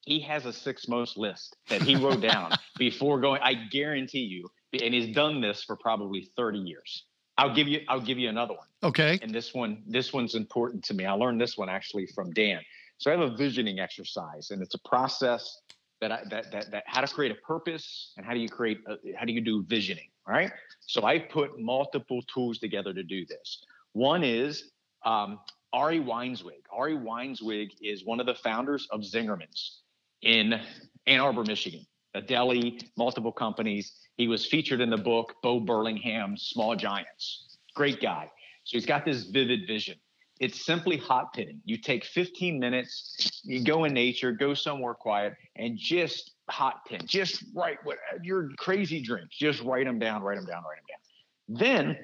He 0.00 0.20
has 0.20 0.44
a 0.44 0.52
six 0.52 0.86
most 0.88 1.16
list 1.16 1.56
that 1.68 1.82
he 1.82 1.96
wrote 1.96 2.20
down 2.20 2.52
before 2.78 3.20
going. 3.20 3.40
I 3.42 3.54
guarantee 3.54 4.20
you, 4.24 4.48
and 4.82 4.92
he's 4.92 5.14
done 5.14 5.40
this 5.40 5.64
for 5.64 5.76
probably 5.76 6.28
30 6.36 6.58
years. 6.58 7.04
I'll 7.36 7.54
give 7.54 7.66
you 7.66 7.80
I'll 7.88 8.00
give 8.00 8.18
you 8.18 8.28
another 8.28 8.54
one. 8.54 8.66
Okay. 8.82 9.18
And 9.22 9.34
this 9.34 9.54
one 9.54 9.82
this 9.86 10.12
one's 10.12 10.34
important 10.34 10.84
to 10.84 10.94
me. 10.94 11.06
I 11.06 11.12
learned 11.12 11.40
this 11.40 11.56
one 11.56 11.68
actually 11.68 12.06
from 12.06 12.32
Dan. 12.32 12.60
So 12.98 13.10
I 13.10 13.16
have 13.16 13.32
a 13.32 13.36
visioning 13.36 13.80
exercise, 13.80 14.50
and 14.50 14.62
it's 14.62 14.74
a 14.74 14.88
process 14.88 15.60
that 16.00 16.12
I, 16.12 16.20
that 16.30 16.52
that 16.52 16.70
that 16.70 16.84
how 16.86 17.00
to 17.00 17.12
create 17.12 17.32
a 17.32 17.46
purpose 17.46 18.12
and 18.16 18.24
how 18.24 18.34
do 18.34 18.40
you 18.40 18.48
create 18.48 18.80
a, 18.86 18.96
how 19.16 19.24
do 19.24 19.32
you 19.32 19.40
do 19.40 19.64
visioning, 19.64 20.08
right? 20.26 20.50
So 20.80 21.04
I 21.04 21.18
put 21.18 21.58
multiple 21.58 22.22
tools 22.32 22.58
together 22.58 22.92
to 22.92 23.02
do 23.02 23.26
this. 23.26 23.64
One 23.92 24.22
is 24.24 24.70
um, 25.04 25.40
Ari 25.72 26.00
Weinzweig. 26.00 26.62
Ari 26.72 26.96
Weinzweig 26.96 27.70
is 27.80 28.04
one 28.04 28.20
of 28.20 28.26
the 28.26 28.34
founders 28.34 28.86
of 28.90 29.00
Zingerman's 29.00 29.80
in 30.22 30.60
Ann 31.06 31.20
Arbor, 31.20 31.44
Michigan, 31.44 31.86
a 32.14 32.22
deli, 32.22 32.80
multiple 32.96 33.32
companies. 33.32 33.92
He 34.16 34.28
was 34.28 34.46
featured 34.46 34.80
in 34.80 34.90
the 34.90 34.96
book 34.96 35.34
Bo 35.42 35.60
Burlingham's 35.60 36.42
Small 36.42 36.76
Giants. 36.76 37.58
Great 37.74 38.00
guy. 38.00 38.30
So 38.64 38.76
he's 38.76 38.86
got 38.86 39.04
this 39.04 39.24
vivid 39.24 39.66
vision. 39.66 39.96
It's 40.40 40.64
simply 40.64 40.96
hot 40.96 41.32
penning. 41.32 41.60
You 41.64 41.76
take 41.76 42.04
15 42.04 42.58
minutes, 42.58 43.40
you 43.44 43.62
go 43.62 43.84
in 43.84 43.92
nature, 43.92 44.32
go 44.32 44.54
somewhere 44.54 44.94
quiet, 44.94 45.34
and 45.56 45.78
just 45.78 46.33
hot 46.48 46.84
pin. 46.86 47.00
Just 47.06 47.44
write 47.54 47.78
what 47.84 47.98
your 48.22 48.50
crazy 48.58 49.02
dreams. 49.02 49.30
Just 49.30 49.62
write 49.62 49.86
them 49.86 49.98
down, 49.98 50.22
write 50.22 50.36
them 50.36 50.46
down, 50.46 50.62
write 50.62 50.78
them 50.78 51.58
down. 51.58 51.58
Then 51.60 51.98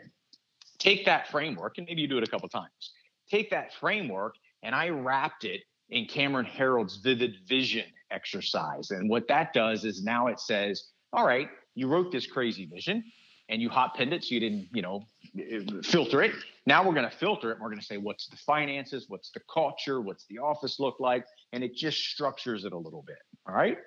take 0.79 1.05
that 1.07 1.29
framework, 1.29 1.79
and 1.79 1.87
maybe 1.87 2.03
you 2.03 2.09
do 2.09 2.18
it 2.18 2.24
a 2.24 2.31
couple 2.31 2.48
times. 2.48 2.92
Take 3.31 3.50
that 3.50 3.74
framework, 3.74 4.35
and 4.62 4.74
I 4.74 4.88
wrapped 4.88 5.44
it 5.44 5.62
in 5.90 6.07
Cameron 6.07 6.46
Herold's 6.46 6.96
vivid 6.98 7.37
vision 7.46 7.85
exercise. 8.11 8.90
And 8.90 9.09
what 9.09 9.29
that 9.29 9.53
does 9.53 9.85
is 9.85 10.03
now 10.03 10.29
it 10.29 10.40
says, 10.40 10.85
all 11.12 11.26
right, 11.26 11.48
you 11.74 11.88
wrote 11.88 12.12
this 12.12 12.26
crazy 12.26 12.66
vision 12.66 13.05
and 13.48 13.61
you 13.61 13.68
hot 13.68 13.96
pinned 13.96 14.12
it 14.12 14.24
so 14.24 14.35
you 14.35 14.40
didn't, 14.40 14.68
you 14.72 14.83
know, 14.83 15.05
filter 15.83 16.22
it. 16.22 16.33
Now 16.66 16.87
we're 16.87 16.94
going 16.94 17.09
to 17.09 17.16
filter 17.16 17.50
it. 17.50 17.55
And 17.55 17.62
we're 17.62 17.68
going 17.68 17.81
to 17.81 17.85
say, 17.85 17.96
what's 17.96 18.29
the 18.29 18.37
finances? 18.37 19.07
What's 19.09 19.31
the 19.33 19.40
culture? 19.53 20.00
What's 20.00 20.26
the 20.26 20.38
office 20.38 20.79
look 20.79 21.00
like? 21.00 21.24
And 21.53 21.64
it 21.64 21.74
just 21.74 21.98
structures 21.98 22.64
it 22.64 22.72
a 22.72 22.79
little 22.79 23.03
bit. 23.07 23.18
All 23.48 23.55
right. 23.55 23.79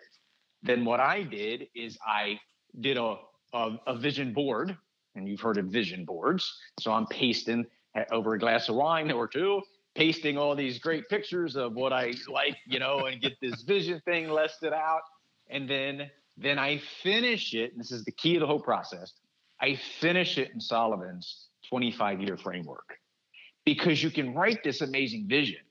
Then 0.64 0.86
what 0.86 1.00
I 1.00 1.24
did 1.24 1.68
is 1.76 1.98
I 2.06 2.40
did 2.80 2.98
a, 2.98 3.18
a, 3.54 3.72
a 3.86 3.98
vision 3.98 4.34
board, 4.34 4.76
and 5.16 5.28
you've 5.28 5.42
heard 5.42 5.58
of 5.58 5.66
vision 5.66 6.06
boards. 6.06 6.52
So 6.80 6.92
I'm 6.92 7.06
pasting 7.08 7.66
over 8.12 8.34
a 8.34 8.40
glass 8.40 8.70
of 8.70 8.76
wine 8.76 9.12
or 9.12 9.28
two, 9.28 9.62
pasting 9.94 10.38
all 10.38 10.56
these 10.56 10.80
great 10.80 11.08
pictures 11.10 11.56
of 11.56 11.74
what 11.74 11.94
I 11.94 12.14
like, 12.32 12.58
you 12.66 12.80
know, 12.80 13.06
and 13.06 13.22
get 13.22 13.34
this 13.42 13.62
vision 13.64 14.02
thing 14.06 14.30
listed 14.30 14.74
out. 14.74 15.02
And 15.50 15.70
then 15.70 16.10
then 16.38 16.58
I 16.58 16.82
finish 17.04 17.54
it. 17.54 17.78
this 17.78 17.92
is 17.92 18.04
the 18.06 18.12
key 18.12 18.34
to 18.34 18.40
the 18.40 18.48
whole 18.48 18.60
process. 18.60 19.14
I 19.62 19.80
finish 20.00 20.38
it 20.38 20.52
in 20.52 20.60
Sullivan's 20.60 21.50
25 21.70 22.22
year 22.22 22.38
framework 22.38 22.98
because 23.66 24.02
you 24.02 24.10
can 24.10 24.34
write 24.34 24.64
this 24.64 24.82
amazing 24.82 25.28
vision. 25.28 25.62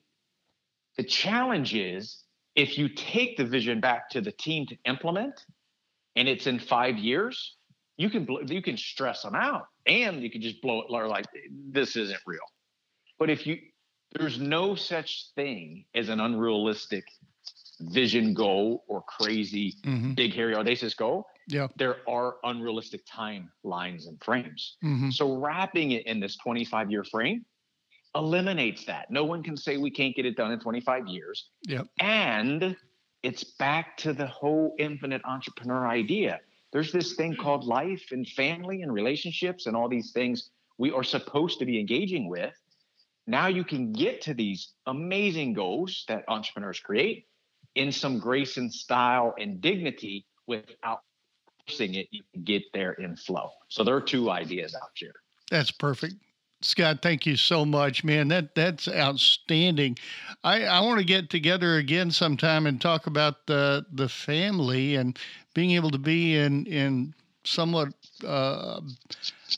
The 0.97 1.05
challenge 1.05 1.75
is 1.75 2.22
if 2.55 2.77
you 2.79 2.89
take 2.89 3.37
the 3.37 3.45
vision 3.45 3.81
back 3.81 4.11
to 4.11 4.21
the 4.21 4.33
team 4.33 4.67
to 4.67 4.77
implement 4.87 5.47
and 6.17 6.29
it's 6.29 6.47
in 6.47 6.59
five 6.59 6.99
years, 6.99 7.57
you 7.97 8.11
can 8.11 8.27
you 8.49 8.63
can 8.63 8.77
stress 8.77 9.23
them 9.23 9.35
out 9.35 9.67
and 9.87 10.23
you 10.23 10.31
can 10.31 10.43
just 10.43 10.61
blow 10.63 10.83
it 10.83 10.91
like 10.91 11.27
this 11.71 11.97
isn't 11.97 12.21
real. 12.27 12.41
But 13.19 13.31
if 13.31 13.47
you 13.47 13.59
there's 14.19 14.39
no 14.39 14.75
such 14.75 15.29
thing 15.35 15.85
as 15.95 16.09
an 16.09 16.21
unrealistic 16.21 17.05
vision 17.81 18.35
goal 18.35 18.85
or 18.87 19.03
crazy 19.03 19.75
mm-hmm. 19.85 20.13
big 20.13 20.33
hairy 20.35 20.55
audacious 20.55 20.95
goal 20.95 21.27
yeah 21.49 21.67
there 21.77 21.97
are 22.09 22.37
unrealistic 22.45 23.01
timelines 23.07 24.07
and 24.07 24.23
frames 24.23 24.77
mm-hmm. 24.85 25.11
so 25.11 25.37
wrapping 25.39 25.93
it 25.93 26.07
in 26.07 26.21
this 26.21 26.37
25 26.37 26.91
year 26.91 27.03
frame 27.03 27.45
eliminates 28.15 28.85
that 28.85 29.11
no 29.11 29.25
one 29.25 29.43
can 29.43 29.57
say 29.57 29.77
we 29.77 29.91
can't 29.91 30.15
get 30.15 30.27
it 30.27 30.37
done 30.37 30.53
in 30.53 30.59
25 30.59 31.07
years 31.07 31.49
yep. 31.67 31.87
and 31.99 32.77
it's 33.23 33.45
back 33.45 33.97
to 33.97 34.13
the 34.13 34.27
whole 34.27 34.75
infinite 34.79 35.23
entrepreneur 35.25 35.87
idea 35.87 36.39
there's 36.73 36.93
this 36.93 37.15
thing 37.15 37.35
called 37.35 37.65
life 37.65 38.05
and 38.13 38.29
family 38.29 38.83
and 38.83 38.93
relationships 38.93 39.67
and 39.67 39.75
all 39.75 39.89
these 39.89 40.13
things 40.13 40.51
we 40.79 40.91
are 40.91 41.05
supposed 41.05 41.59
to 41.59 41.65
be 41.65 41.79
engaging 41.81 42.29
with 42.29 42.55
now 43.27 43.47
you 43.47 43.65
can 43.65 43.93
get 43.93 44.21
to 44.23 44.35
these 44.35 44.73
amazing 44.87 45.53
goals 45.53 46.05
that 46.09 46.25
entrepreneurs 46.29 46.81
create 46.81 47.27
in 47.75 47.93
some 47.93 48.19
grace 48.19 48.57
and 48.57 48.73
style 48.73 49.35
and 49.39 49.61
dignity 49.61 50.27
without 50.47 51.03
forcing 51.67 51.95
it. 51.95 52.09
You 52.11 52.23
can 52.33 52.43
get 52.43 52.65
there 52.73 52.93
in 52.93 53.17
flow. 53.17 53.51
So 53.69 53.85
there 53.85 53.95
are 53.95 54.01
two 54.01 54.31
ideas 54.31 54.75
out 54.75 54.91
here. 54.95 55.15
That's 55.51 55.71
perfect. 55.71 56.15
Scott, 56.65 57.01
thank 57.03 57.27
you 57.27 57.37
so 57.37 57.65
much, 57.65 58.05
man. 58.05 58.29
That 58.29 58.55
that's 58.55 58.89
outstanding. 58.89 59.99
I, 60.45 60.65
I 60.65 60.81
want 60.81 60.99
to 60.99 61.05
get 61.05 61.31
together 61.31 61.77
again 61.77 62.11
sometime 62.11 62.67
and 62.67 62.81
talk 62.81 63.07
about 63.07 63.47
the 63.47 63.85
the 63.93 64.09
family 64.09 64.97
and 64.97 65.19
being 65.55 65.73
able 65.73 65.91
to 65.91 65.99
be 65.99 66.37
in 66.37 66.67
in 66.67 67.15
somewhat 67.45 67.89
uh, 68.25 68.81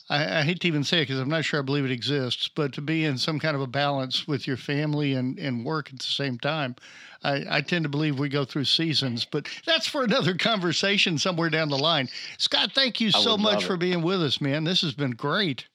I, 0.09 0.41
I, 0.41 0.43
hate 0.43 0.61
to 0.61 0.69
even 0.69 0.85
say 0.85 0.99
it 0.99 1.03
because 1.03 1.21
I'm 1.21 1.29
not 1.29 1.45
sure 1.45 1.61
I 1.61 1.63
believe 1.63 1.85
it 1.85 1.91
exists, 1.91 2.49
but 2.49 2.73
to 2.75 2.81
be 2.81 3.05
in 3.05 3.19
some 3.19 3.39
kind 3.39 3.55
of 3.55 3.63
a 3.63 3.67
balance 3.67 4.27
with 4.27 4.47
your 4.47 4.57
family 4.57 5.15
and, 5.15 5.39
and 5.39 5.65
work 5.65 5.91
at 5.93 5.99
the 5.99 6.05
same 6.05 6.39
time. 6.39 6.77
I, 7.23 7.45
I 7.49 7.61
tend 7.61 7.85
to 7.85 7.89
believe 7.89 8.19
we 8.19 8.29
go 8.29 8.45
through 8.45 8.65
seasons, 8.65 9.25
but 9.25 9.49
that's 9.67 9.87
for 9.87 10.03
another 10.03 10.35
conversation 10.39 11.19
somewhere 11.19 11.51
down 11.51 11.69
the 11.69 11.79
line. 11.79 12.09
Scott, 12.39 12.73
thank 12.75 13.01
you 13.01 13.11
so 13.11 13.37
much 13.37 13.65
for 13.65 13.77
being 13.77 14.03
with 14.03 14.23
us, 14.23 14.41
man. 14.41 14.65
This 14.65 14.83
has 14.83 14.93
been 14.93 15.13
great. 15.13 15.67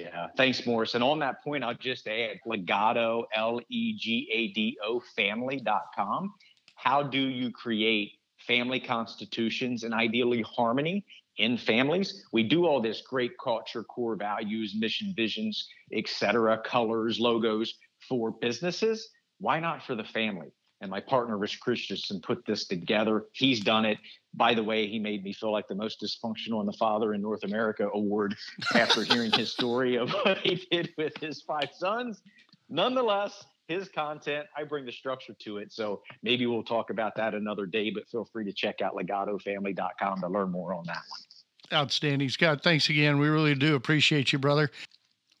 Yeah, 0.00 0.28
thanks, 0.36 0.66
Morris. 0.66 0.94
And 0.94 1.04
on 1.04 1.18
that 1.20 1.42
point, 1.42 1.64
I'll 1.64 1.74
just 1.74 2.06
add 2.06 2.38
Legado, 2.46 3.24
L 3.34 3.60
E 3.68 3.96
G 3.96 4.28
A 4.32 4.48
D 4.52 4.78
O, 4.84 5.00
family.com. 5.16 6.34
How 6.76 7.02
do 7.02 7.20
you 7.20 7.50
create 7.52 8.12
family 8.46 8.80
constitutions 8.80 9.84
and 9.84 9.92
ideally 9.92 10.42
harmony 10.42 11.04
in 11.40 11.56
families. 11.56 12.26
We 12.32 12.42
do 12.42 12.66
all 12.66 12.80
this 12.80 13.02
great 13.02 13.32
culture, 13.42 13.82
core 13.82 14.14
values, 14.14 14.74
mission, 14.78 15.14
visions, 15.16 15.68
etc., 15.92 16.58
colors, 16.64 17.18
logos 17.18 17.74
for 18.08 18.30
businesses. 18.30 19.08
Why 19.38 19.58
not 19.58 19.82
for 19.82 19.94
the 19.94 20.04
family? 20.04 20.48
And 20.82 20.90
my 20.90 21.00
partner, 21.00 21.36
Rich 21.36 21.60
Christensen, 21.60 22.20
put 22.20 22.44
this 22.46 22.66
together. 22.66 23.24
He's 23.32 23.60
done 23.60 23.84
it. 23.84 23.98
By 24.34 24.54
the 24.54 24.62
way, 24.62 24.86
he 24.86 24.98
made 24.98 25.24
me 25.24 25.32
feel 25.32 25.50
like 25.50 25.66
the 25.66 25.74
most 25.74 26.00
dysfunctional 26.00 26.60
and 26.60 26.68
the 26.68 26.76
father 26.78 27.14
in 27.14 27.20
North 27.20 27.42
America 27.42 27.88
award 27.92 28.36
after 28.74 29.02
hearing 29.02 29.32
his 29.32 29.52
story 29.52 29.96
of 29.96 30.10
what 30.24 30.38
he 30.38 30.66
did 30.70 30.92
with 30.96 31.16
his 31.20 31.42
five 31.42 31.70
sons. 31.76 32.22
Nonetheless, 32.68 33.44
his 33.70 33.88
content. 33.88 34.46
I 34.56 34.64
bring 34.64 34.84
the 34.84 34.92
structure 34.92 35.34
to 35.44 35.58
it. 35.58 35.72
So 35.72 36.02
maybe 36.22 36.46
we'll 36.46 36.64
talk 36.64 36.90
about 36.90 37.14
that 37.16 37.34
another 37.34 37.66
day, 37.66 37.90
but 37.90 38.08
feel 38.08 38.24
free 38.24 38.44
to 38.44 38.52
check 38.52 38.82
out 38.82 38.94
legadofamily.com 38.94 40.20
to 40.20 40.28
learn 40.28 40.50
more 40.50 40.74
on 40.74 40.84
that 40.86 41.02
one. 41.08 41.80
Outstanding. 41.80 42.28
Scott, 42.28 42.64
thanks 42.64 42.88
again. 42.88 43.20
We 43.20 43.28
really 43.28 43.54
do 43.54 43.76
appreciate 43.76 44.32
you, 44.32 44.40
brother. 44.40 44.70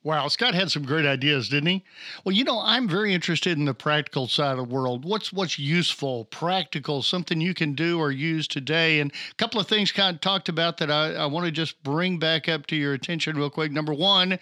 Wow, 0.02 0.28
Scott 0.28 0.54
had 0.54 0.70
some 0.70 0.84
great 0.84 1.04
ideas, 1.04 1.50
didn't 1.50 1.68
he? 1.68 1.84
Well, 2.24 2.34
you 2.34 2.42
know, 2.42 2.58
I'm 2.58 2.88
very 2.88 3.12
interested 3.12 3.58
in 3.58 3.66
the 3.66 3.74
practical 3.74 4.28
side 4.28 4.52
of 4.52 4.56
the 4.56 4.74
world. 4.74 5.04
What's 5.04 5.30
what's 5.30 5.58
useful, 5.58 6.24
practical, 6.24 7.02
something 7.02 7.38
you 7.40 7.52
can 7.52 7.74
do 7.74 7.98
or 7.98 8.10
use 8.10 8.48
today. 8.48 9.00
And 9.00 9.12
a 9.12 9.34
couple 9.34 9.60
of 9.60 9.66
things 9.66 9.92
kind 9.92 10.14
of 10.14 10.22
talked 10.22 10.48
about 10.48 10.78
that 10.78 10.90
I, 10.90 11.14
I 11.14 11.26
want 11.26 11.44
to 11.44 11.52
just 11.52 11.82
bring 11.82 12.18
back 12.18 12.48
up 12.48 12.66
to 12.68 12.76
your 12.76 12.94
attention 12.94 13.36
real 13.36 13.50
quick. 13.50 13.72
Number 13.72 13.92
one, 13.92 14.38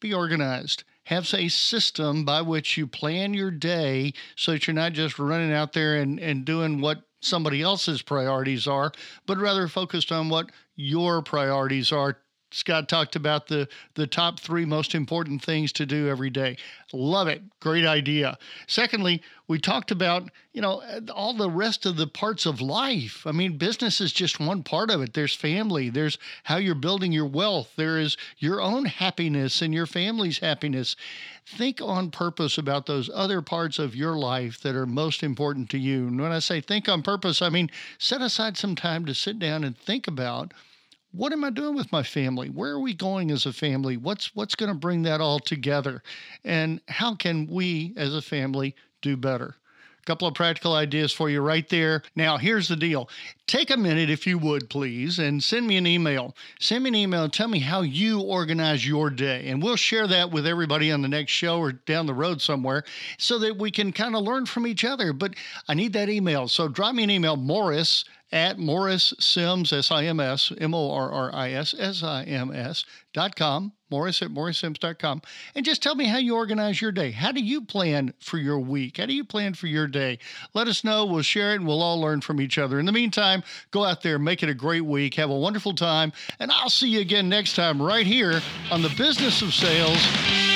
be 0.00 0.12
organized 0.12 0.84
have 1.10 1.34
a 1.34 1.48
system 1.48 2.24
by 2.24 2.40
which 2.40 2.76
you 2.76 2.86
plan 2.86 3.34
your 3.34 3.50
day 3.50 4.12
so 4.36 4.52
that 4.52 4.66
you're 4.66 4.74
not 4.74 4.92
just 4.92 5.18
running 5.18 5.52
out 5.52 5.72
there 5.72 5.96
and, 5.96 6.20
and 6.20 6.44
doing 6.44 6.80
what 6.80 7.02
somebody 7.20 7.62
else's 7.62 8.00
priorities 8.00 8.68
are, 8.68 8.92
but 9.26 9.36
rather 9.36 9.66
focused 9.66 10.12
on 10.12 10.28
what 10.28 10.50
your 10.76 11.20
priorities 11.20 11.90
are 11.90 12.18
Scott 12.52 12.88
talked 12.88 13.14
about 13.14 13.46
the 13.46 13.68
the 13.94 14.06
top 14.06 14.40
three 14.40 14.64
most 14.64 14.94
important 14.94 15.42
things 15.42 15.72
to 15.72 15.86
do 15.86 16.08
every 16.08 16.30
day. 16.30 16.56
Love 16.92 17.28
it. 17.28 17.42
Great 17.60 17.86
idea. 17.86 18.36
Secondly, 18.66 19.22
we 19.46 19.58
talked 19.58 19.90
about, 19.90 20.30
you 20.52 20.60
know, 20.60 20.82
all 21.12 21.34
the 21.34 21.50
rest 21.50 21.84
of 21.84 21.96
the 21.96 22.06
parts 22.06 22.46
of 22.46 22.60
life. 22.60 23.26
I 23.26 23.32
mean, 23.32 23.58
business 23.58 24.00
is 24.00 24.12
just 24.12 24.38
one 24.38 24.62
part 24.62 24.90
of 24.90 25.00
it. 25.02 25.14
There's 25.14 25.34
family, 25.34 25.90
there's 25.90 26.18
how 26.44 26.56
you're 26.56 26.74
building 26.74 27.10
your 27.10 27.26
wealth, 27.26 27.72
there 27.76 27.98
is 27.98 28.16
your 28.38 28.60
own 28.60 28.84
happiness 28.84 29.60
and 29.60 29.74
your 29.74 29.86
family's 29.86 30.38
happiness. 30.38 30.94
Think 31.44 31.80
on 31.80 32.10
purpose 32.10 32.58
about 32.58 32.86
those 32.86 33.10
other 33.12 33.42
parts 33.42 33.78
of 33.78 33.96
your 33.96 34.16
life 34.16 34.60
that 34.62 34.76
are 34.76 34.86
most 34.86 35.22
important 35.22 35.68
to 35.70 35.78
you. 35.78 36.06
And 36.06 36.20
when 36.20 36.30
I 36.32 36.38
say 36.38 36.60
think 36.60 36.88
on 36.88 37.02
purpose, 37.02 37.42
I 37.42 37.48
mean 37.48 37.70
set 37.98 38.22
aside 38.22 38.56
some 38.56 38.76
time 38.76 39.04
to 39.06 39.14
sit 39.14 39.38
down 39.38 39.64
and 39.64 39.76
think 39.76 40.06
about 40.06 40.52
what 41.12 41.32
am 41.32 41.44
I 41.44 41.50
doing 41.50 41.74
with 41.74 41.90
my 41.90 42.02
family? 42.02 42.48
Where 42.48 42.72
are 42.72 42.80
we 42.80 42.94
going 42.94 43.30
as 43.30 43.46
a 43.46 43.52
family? 43.52 43.96
What's 43.96 44.34
what's 44.34 44.54
going 44.54 44.72
to 44.72 44.78
bring 44.78 45.02
that 45.02 45.20
all 45.20 45.40
together? 45.40 46.02
And 46.44 46.80
how 46.88 47.14
can 47.14 47.46
we 47.46 47.94
as 47.96 48.14
a 48.14 48.22
family 48.22 48.76
do 49.02 49.16
better? 49.16 49.56
A 49.98 50.02
couple 50.04 50.26
of 50.26 50.34
practical 50.34 50.72
ideas 50.72 51.12
for 51.12 51.28
you 51.28 51.42
right 51.42 51.68
there. 51.68 52.02
Now, 52.16 52.38
here's 52.38 52.68
the 52.68 52.76
deal. 52.76 53.10
Take 53.46 53.70
a 53.70 53.76
minute, 53.76 54.08
if 54.08 54.26
you 54.26 54.38
would, 54.38 54.70
please, 54.70 55.18
and 55.18 55.42
send 55.42 55.66
me 55.66 55.76
an 55.76 55.86
email. 55.86 56.34
Send 56.58 56.84
me 56.84 56.88
an 56.88 56.94
email 56.94 57.24
and 57.24 57.32
tell 57.32 57.48
me 57.48 57.58
how 57.58 57.82
you 57.82 58.20
organize 58.20 58.86
your 58.86 59.10
day. 59.10 59.48
And 59.48 59.62
we'll 59.62 59.76
share 59.76 60.06
that 60.06 60.30
with 60.30 60.46
everybody 60.46 60.90
on 60.90 61.02
the 61.02 61.08
next 61.08 61.32
show 61.32 61.58
or 61.58 61.72
down 61.72 62.06
the 62.06 62.14
road 62.14 62.40
somewhere 62.40 62.84
so 63.18 63.38
that 63.40 63.58
we 63.58 63.70
can 63.70 63.92
kind 63.92 64.16
of 64.16 64.22
learn 64.22 64.46
from 64.46 64.66
each 64.66 64.84
other. 64.84 65.12
But 65.12 65.34
I 65.68 65.74
need 65.74 65.92
that 65.92 66.08
email. 66.08 66.48
So 66.48 66.68
drop 66.68 66.94
me 66.94 67.02
an 67.02 67.10
email, 67.10 67.36
Morris 67.36 68.04
at 68.32 68.58
Morris 68.58 69.12
Sims, 69.18 69.72
S 69.72 69.90
I 69.90 70.04
M 70.04 70.20
S, 70.20 70.52
M 70.58 70.74
O 70.74 70.90
R 70.90 71.10
R 71.10 71.34
I 71.34 71.52
S 71.52 71.74
S 71.78 72.02
I 72.02 72.24
M 72.24 72.52
S 72.52 72.84
dot 73.12 73.34
com, 73.34 73.72
Morris 73.90 74.22
at 74.22 74.28
morrissims.com, 74.30 75.22
and 75.54 75.64
just 75.64 75.82
tell 75.82 75.94
me 75.94 76.04
how 76.04 76.18
you 76.18 76.36
organize 76.36 76.80
your 76.80 76.92
day. 76.92 77.10
How 77.10 77.32
do 77.32 77.40
you 77.40 77.60
plan 77.62 78.14
for 78.20 78.38
your 78.38 78.60
week? 78.60 78.98
How 78.98 79.06
do 79.06 79.14
you 79.14 79.24
plan 79.24 79.54
for 79.54 79.66
your 79.66 79.86
day? 79.86 80.18
Let 80.54 80.68
us 80.68 80.84
know. 80.84 81.04
We'll 81.04 81.22
share 81.22 81.52
it 81.52 81.56
and 81.56 81.66
we'll 81.66 81.82
all 81.82 82.00
learn 82.00 82.20
from 82.20 82.40
each 82.40 82.58
other. 82.58 82.78
In 82.78 82.86
the 82.86 82.92
meantime, 82.92 83.42
go 83.72 83.84
out 83.84 84.02
there, 84.02 84.18
make 84.18 84.42
it 84.42 84.48
a 84.48 84.54
great 84.54 84.84
week, 84.84 85.14
have 85.14 85.30
a 85.30 85.38
wonderful 85.38 85.74
time, 85.74 86.12
and 86.38 86.52
I'll 86.52 86.70
see 86.70 86.88
you 86.88 87.00
again 87.00 87.28
next 87.28 87.56
time 87.56 87.82
right 87.82 88.06
here 88.06 88.40
on 88.70 88.82
the 88.82 88.94
Business 88.96 89.42
of 89.42 89.52
Sales 89.52 90.49